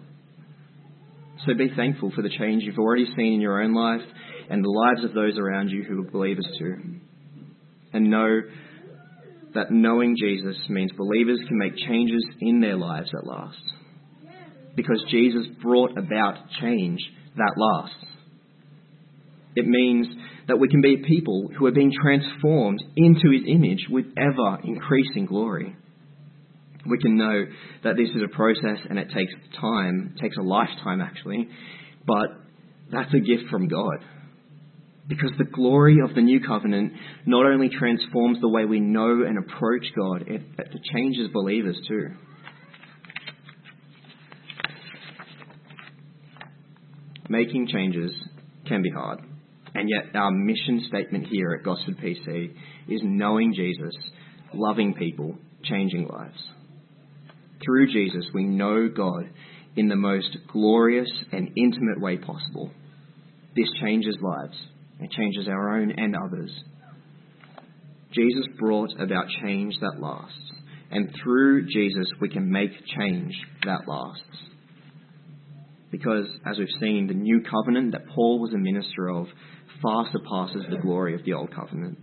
So 1.45 1.55
be 1.55 1.73
thankful 1.75 2.13
for 2.15 2.23
the 2.23 2.31
change 2.31 2.63
you've 2.63 2.79
already 2.79 3.07
seen 3.17 3.33
in 3.33 3.41
your 3.41 3.61
own 3.61 3.75
life 3.75 4.07
and 4.49 4.63
the 4.63 4.69
lives 4.69 5.05
of 5.05 5.13
those 5.13 5.37
around 5.37 5.71
you 5.71 5.83
who 5.83 6.03
are 6.03 6.11
believers 6.13 6.47
too. 6.57 6.77
And 7.93 8.13
know 8.13 8.43
that 9.55 9.73
knowing 9.73 10.15
Jesus 10.17 10.57
means 10.69 10.93
believers 10.93 11.41
can 11.49 11.59
make 11.59 11.77
changes 11.77 12.25
in 12.41 12.61
their 12.61 12.77
lives 12.77 13.11
at 13.19 13.27
last. 13.27 13.59
Because 14.77 15.03
Jesus 15.11 15.49
brought 15.61 15.99
about 15.99 16.37
change 16.61 17.01
that 17.37 17.55
lasts. 17.57 18.12
It 19.55 19.67
means 19.67 20.07
that 20.49 20.59
we 20.59 20.69
can 20.69 20.81
be 20.81 21.05
people 21.07 21.51
who 21.59 21.67
are 21.67 21.73
being 21.73 21.93
transformed 21.93 22.83
into 22.97 23.31
his 23.31 23.43
image 23.47 23.87
with 23.91 24.07
ever 24.17 24.59
increasing 24.65 25.27
glory 25.27 25.77
we 26.87 26.99
can 26.99 27.17
know 27.17 27.45
that 27.85 27.97
this 27.97 28.09
is 28.11 28.23
a 28.25 28.35
process 28.35 28.79
and 28.89 28.99
it 28.99 29.09
takes 29.15 29.33
time, 29.61 30.15
takes 30.21 30.37
a 30.37 30.43
lifetime 30.43 31.01
actually, 31.01 31.49
but 32.07 32.29
that's 32.91 33.13
a 33.15 33.21
gift 33.21 33.49
from 33.51 33.69
God. 33.69 33.99
Because 35.09 35.33
the 35.37 35.45
glory 35.45 35.99
of 36.03 36.15
the 36.15 36.21
new 36.21 36.41
covenant 36.41 36.93
not 37.27 37.45
only 37.45 37.69
transforms 37.69 38.41
the 38.41 38.49
way 38.49 38.65
we 38.65 38.81
know 38.81 39.25
and 39.27 39.37
approach 39.39 39.85
God, 39.97 40.23
it, 40.29 40.43
it 40.59 40.83
changes 40.93 41.29
believers 41.33 41.79
too. 41.89 42.11
Making 47.29 47.67
changes 47.69 48.13
can 48.67 48.83
be 48.83 48.91
hard. 48.91 49.21
And 49.75 49.89
yet, 49.89 50.15
our 50.15 50.31
mission 50.31 50.85
statement 50.89 51.27
here 51.31 51.53
at 51.53 51.65
Gosford 51.65 51.97
PC 51.99 52.55
is 52.89 53.01
knowing 53.03 53.55
Jesus, 53.55 53.95
loving 54.53 54.95
people, 54.95 55.37
changing 55.65 56.09
lives. 56.09 56.43
Through 57.65 57.93
Jesus, 57.93 58.27
we 58.35 58.45
know 58.45 58.89
God 58.89 59.31
in 59.77 59.89
the 59.89 59.97
most 59.97 60.37
glorious 60.53 61.11
and 61.33 61.51
intimate 61.57 62.01
way 62.01 62.19
possible. 62.19 62.71
This 63.57 63.69
changes 63.81 64.17
lives. 64.21 64.57
It 65.01 65.11
changes 65.11 65.49
our 65.49 65.79
own 65.79 65.93
and 65.93 66.15
others. 66.15 66.51
Jesus 68.13 68.47
brought 68.59 68.91
about 69.01 69.27
change 69.43 69.75
that 69.81 70.01
lasts. 70.01 70.53
And 70.91 71.11
through 71.23 71.67
Jesus, 71.67 72.07
we 72.21 72.29
can 72.29 72.51
make 72.51 72.71
change 72.99 73.35
that 73.65 73.89
lasts. 73.89 74.23
Because, 75.91 76.27
as 76.47 76.59
we've 76.59 76.69
seen, 76.81 77.07
the 77.07 77.15
new 77.15 77.43
covenant 77.43 77.93
that 77.93 78.07
Paul 78.15 78.41
was 78.41 78.53
a 78.53 78.59
minister 78.59 79.09
of 79.09 79.27
far 79.83 80.07
surpasses 80.13 80.65
the 80.71 80.81
glory 80.81 81.15
of 81.15 81.25
the 81.25 81.33
old 81.35 81.55
covenant. 81.55 81.99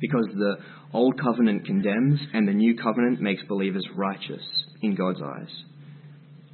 Because 0.00 0.26
the 0.34 0.56
Old 0.94 1.20
covenant 1.20 1.66
condemns, 1.66 2.20
and 2.32 2.46
the 2.46 2.52
new 2.52 2.76
covenant 2.76 3.20
makes 3.20 3.42
believers 3.48 3.84
righteous 3.96 4.44
in 4.80 4.94
God's 4.94 5.20
eyes. 5.20 5.50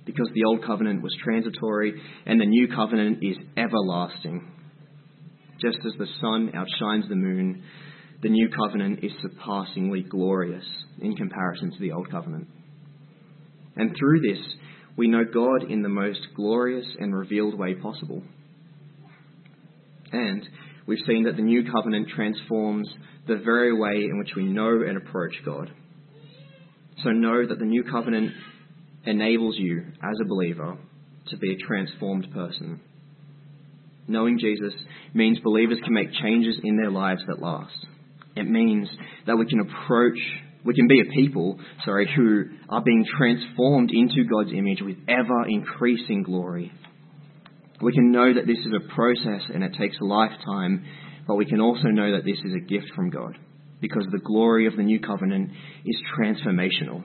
Because 0.07 0.31
the 0.33 0.45
old 0.45 0.65
covenant 0.65 1.03
was 1.03 1.15
transitory, 1.23 2.01
and 2.25 2.41
the 2.41 2.47
new 2.47 2.67
covenant 2.75 3.19
is 3.21 3.37
everlasting. 3.59 4.51
Just 5.61 5.77
as 5.85 5.93
the 5.99 6.07
sun 6.23 6.53
outshines 6.55 7.05
the 7.11 7.17
moon, 7.17 7.63
the 8.23 8.31
new 8.31 8.49
covenant 8.49 9.01
is 9.05 9.13
surpassingly 9.21 10.05
glorious 10.09 10.65
in 11.03 11.15
comparison 11.17 11.71
to 11.71 11.79
the 11.81 11.93
old 11.93 12.11
covenant. 12.11 12.49
And 13.77 13.95
through 13.95 14.21
this, 14.23 14.43
we 14.97 15.07
know 15.07 15.25
God 15.25 15.71
in 15.71 15.83
the 15.83 15.91
most 15.91 16.21
glorious 16.35 16.87
and 16.99 17.15
revealed 17.15 17.59
way 17.59 17.75
possible. 17.75 18.23
And 20.13 20.47
we've 20.87 20.99
seen 21.07 21.25
that 21.25 21.37
the 21.37 21.43
new 21.43 21.71
covenant 21.71 22.09
transforms 22.15 22.89
the 23.27 23.37
very 23.37 23.73
way 23.73 24.05
in 24.05 24.19
which 24.19 24.35
we 24.37 24.45
know 24.45 24.83
and 24.87 24.97
approach 24.97 25.35
God. 25.45 25.71
So 27.03 27.11
know 27.11 27.47
that 27.47 27.59
the 27.59 27.65
new 27.65 27.85
covenant 27.85 28.33
enables 29.05 29.57
you, 29.57 29.85
as 30.03 30.19
a 30.21 30.29
believer, 30.29 30.77
to 31.29 31.37
be 31.39 31.55
a 31.55 31.67
transformed 31.67 32.29
person. 32.33 32.81
Knowing 34.09 34.39
Jesus 34.39 34.75
means 35.15 35.39
believers 35.39 35.79
can 35.85 35.95
make 35.95 36.13
changes 36.21 36.57
in 36.63 36.77
their 36.77 36.91
lives 36.91 37.23
that 37.29 37.41
last. 37.41 37.87
It 38.37 38.49
means 38.49 38.89
that 39.27 39.37
we 39.37 39.47
can 39.47 39.61
approach, 39.61 40.19
we 40.65 40.75
can 40.75 40.89
be 40.89 41.01
a 41.01 41.05
people, 41.15 41.59
sorry, 41.85 42.11
who 42.15 42.45
are 42.69 42.83
being 42.83 43.05
transformed 43.17 43.91
into 43.93 44.29
God's 44.29 44.53
image 44.53 44.83
with 44.83 44.97
ever 45.09 45.47
increasing 45.49 46.23
glory. 46.23 46.73
We 47.83 47.93
can 47.93 48.13
know 48.13 48.35
that 48.35 48.47
this 48.47 48.59
is 48.59 48.73
a 48.77 48.95
process 48.95 49.43
and 49.53 49.65
it 49.65 49.75
takes 49.79 49.97
a 50.01 50.05
lifetime, 50.05 50.85
but 51.27 51.37
we 51.37 51.47
can 51.47 51.61
also 51.61 51.89
know 51.89 52.13
that 52.13 52.25
this 52.25 52.39
is 52.45 52.55
a 52.55 52.61
gift 52.61 52.93
from 52.95 53.11
God 53.11 53.39
because 53.81 54.07
the 54.13 54.19
glory 54.19 54.67
of 54.67 54.77
the 54.77 54.83
new 54.83 55.01
covenant 55.01 55.51
is 55.87 55.97
transformational. 56.19 57.03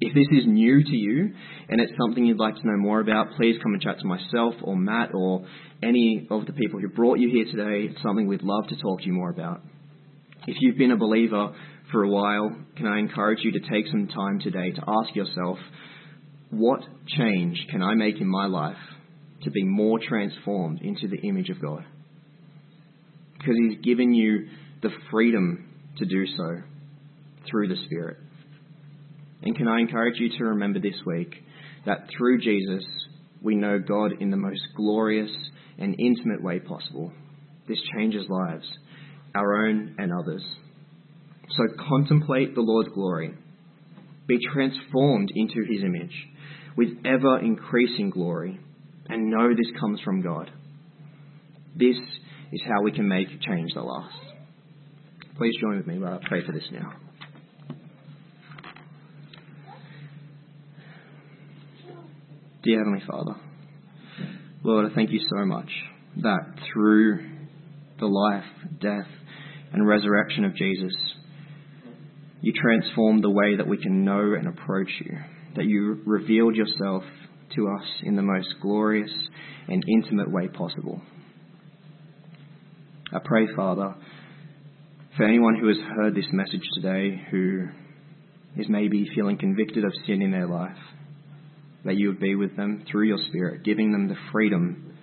If 0.00 0.14
this 0.14 0.38
is 0.38 0.46
new 0.46 0.82
to 0.82 0.96
you 0.96 1.34
and 1.68 1.80
it's 1.80 1.92
something 2.00 2.24
you'd 2.24 2.38
like 2.38 2.54
to 2.54 2.66
know 2.66 2.78
more 2.78 3.00
about, 3.00 3.32
please 3.36 3.56
come 3.62 3.74
and 3.74 3.82
chat 3.82 3.98
to 3.98 4.06
myself 4.06 4.54
or 4.62 4.76
Matt 4.76 5.10
or 5.12 5.44
any 5.82 6.26
of 6.30 6.46
the 6.46 6.52
people 6.52 6.80
who 6.80 6.88
brought 6.88 7.18
you 7.18 7.28
here 7.28 7.44
today. 7.44 7.90
It's 7.90 8.02
something 8.02 8.26
we'd 8.26 8.42
love 8.42 8.68
to 8.68 8.76
talk 8.76 9.00
to 9.00 9.06
you 9.06 9.12
more 9.12 9.30
about. 9.30 9.60
If 10.46 10.56
you've 10.60 10.78
been 10.78 10.92
a 10.92 10.96
believer 10.96 11.52
for 11.92 12.04
a 12.04 12.08
while, 12.08 12.56
can 12.76 12.86
I 12.86 12.98
encourage 12.98 13.40
you 13.42 13.52
to 13.52 13.60
take 13.68 13.88
some 13.88 14.08
time 14.08 14.40
today 14.40 14.70
to 14.70 14.82
ask 14.86 15.14
yourself, 15.14 15.58
what 16.50 16.80
change 17.08 17.66
can 17.70 17.82
I 17.82 17.94
make 17.94 18.20
in 18.20 18.28
my 18.28 18.46
life 18.46 18.76
to 19.42 19.50
be 19.50 19.64
more 19.64 19.98
transformed 19.98 20.80
into 20.82 21.08
the 21.08 21.18
image 21.18 21.50
of 21.50 21.60
God? 21.60 21.84
Because 23.38 23.54
He's 23.56 23.80
given 23.82 24.14
you 24.14 24.48
the 24.82 24.90
freedom 25.10 25.68
to 25.98 26.06
do 26.06 26.26
so 26.36 26.62
through 27.48 27.68
the 27.68 27.82
Spirit. 27.86 28.18
And 29.42 29.56
can 29.56 29.68
I 29.68 29.80
encourage 29.80 30.18
you 30.18 30.36
to 30.38 30.44
remember 30.46 30.80
this 30.80 31.00
week 31.06 31.34
that 31.86 32.08
through 32.16 32.40
Jesus, 32.40 32.84
we 33.42 33.54
know 33.54 33.78
God 33.78 34.12
in 34.20 34.30
the 34.30 34.36
most 34.36 34.60
glorious 34.76 35.30
and 35.78 35.94
intimate 35.98 36.42
way 36.42 36.58
possible. 36.58 37.12
This 37.68 37.78
changes 37.94 38.26
lives, 38.28 38.66
our 39.34 39.66
own 39.66 39.94
and 39.98 40.12
others. 40.12 40.44
So 41.50 41.64
contemplate 41.88 42.54
the 42.54 42.60
Lord's 42.60 42.90
glory. 42.90 43.34
Be 44.26 44.38
transformed 44.52 45.30
into 45.34 45.64
his 45.70 45.82
image 45.82 46.26
with 46.76 46.88
ever 47.04 47.38
increasing 47.40 48.10
glory, 48.10 48.60
and 49.08 49.30
know 49.30 49.48
this 49.50 49.70
comes 49.80 50.00
from 50.00 50.22
God. 50.22 50.50
This 51.76 51.96
is 52.52 52.60
how 52.66 52.82
we 52.82 52.92
can 52.92 53.08
make 53.08 53.28
change 53.40 53.72
that 53.74 53.82
lasts. 53.82 54.18
Please 55.36 55.54
join 55.60 55.76
with 55.76 55.86
me 55.86 55.98
while 55.98 56.14
I 56.14 56.28
pray 56.28 56.44
for 56.44 56.52
this 56.52 56.68
now. 56.72 56.92
Dear 62.62 62.78
Heavenly 62.78 63.02
Father, 63.08 63.36
Lord, 64.64 64.90
I 64.90 64.94
thank 64.94 65.10
you 65.10 65.20
so 65.20 65.46
much 65.46 65.70
that 66.16 66.40
through 66.72 67.24
the 68.00 68.06
life, 68.06 68.44
death, 68.80 69.06
and 69.72 69.86
resurrection 69.86 70.44
of 70.44 70.56
Jesus, 70.56 70.92
you 72.40 72.52
transformed 72.52 73.22
the 73.22 73.30
way 73.30 73.56
that 73.56 73.66
we 73.66 73.78
can 73.78 74.04
know 74.04 74.34
and 74.34 74.48
approach 74.48 74.90
you, 75.04 75.18
that 75.56 75.66
you 75.66 76.02
revealed 76.04 76.56
yourself 76.56 77.04
to 77.56 77.68
us 77.68 77.86
in 78.02 78.16
the 78.16 78.22
most 78.22 78.48
glorious 78.60 79.10
and 79.68 79.84
intimate 79.88 80.30
way 80.30 80.48
possible. 80.48 81.00
I 83.12 83.18
pray, 83.24 83.46
Father, 83.56 83.94
for 85.16 85.24
anyone 85.24 85.56
who 85.58 85.68
has 85.68 85.78
heard 85.96 86.14
this 86.14 86.28
message 86.32 86.62
today 86.74 87.20
who 87.30 87.66
is 88.56 88.66
maybe 88.68 89.08
feeling 89.14 89.38
convicted 89.38 89.84
of 89.84 89.92
sin 90.06 90.22
in 90.22 90.30
their 90.30 90.46
life, 90.46 90.76
that 91.84 91.96
you 91.96 92.08
would 92.08 92.20
be 92.20 92.34
with 92.34 92.56
them 92.56 92.84
through 92.90 93.06
your 93.06 93.18
Spirit, 93.28 93.64
giving 93.64 93.92
them 93.92 94.08
the 94.08 94.16
freedom 94.32 94.94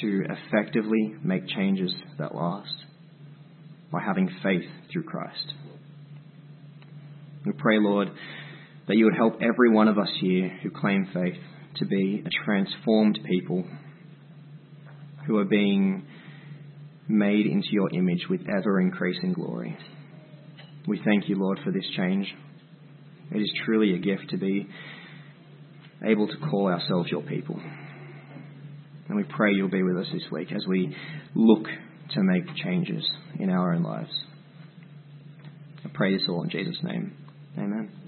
to 0.00 0.24
effectively 0.24 1.14
make 1.22 1.46
changes 1.48 1.94
that 2.18 2.34
last 2.34 2.74
by 3.92 4.00
having 4.04 4.28
faith 4.42 4.68
through 4.92 5.04
Christ. 5.04 5.54
We 7.44 7.52
pray, 7.52 7.78
Lord, 7.78 8.08
that 8.86 8.96
you 8.96 9.04
would 9.04 9.16
help 9.16 9.34
every 9.40 9.70
one 9.70 9.88
of 9.88 9.98
us 9.98 10.10
here 10.20 10.48
who 10.62 10.70
claim 10.70 11.08
faith 11.12 11.40
to 11.76 11.86
be 11.86 12.24
a 12.24 12.44
transformed 12.44 13.18
people 13.28 13.64
who 15.26 15.38
are 15.38 15.44
being 15.44 16.04
made 17.08 17.46
into 17.46 17.68
your 17.70 17.90
image 17.92 18.26
with 18.28 18.40
ever 18.48 18.80
increasing 18.80 19.32
glory. 19.32 19.76
We 20.86 21.00
thank 21.04 21.28
you, 21.28 21.36
Lord, 21.36 21.60
for 21.64 21.70
this 21.70 21.86
change. 21.96 22.26
It 23.32 23.38
is 23.38 23.52
truly 23.64 23.94
a 23.94 23.98
gift 23.98 24.30
to 24.30 24.36
be 24.36 24.68
able 26.04 26.26
to 26.26 26.36
call 26.50 26.68
ourselves 26.68 27.10
your 27.10 27.22
people. 27.22 27.60
And 29.08 29.16
we 29.16 29.24
pray 29.24 29.52
you'll 29.52 29.68
be 29.68 29.82
with 29.82 29.98
us 29.98 30.06
this 30.12 30.22
week 30.30 30.52
as 30.52 30.64
we 30.66 30.96
look 31.34 31.64
to 32.14 32.22
make 32.22 32.44
changes 32.56 33.04
in 33.38 33.50
our 33.50 33.74
own 33.74 33.82
lives. 33.82 34.10
I 35.84 35.88
pray 35.92 36.16
this 36.16 36.26
all 36.28 36.42
in 36.42 36.50
Jesus' 36.50 36.78
name. 36.82 37.14
Amen. 37.58 37.99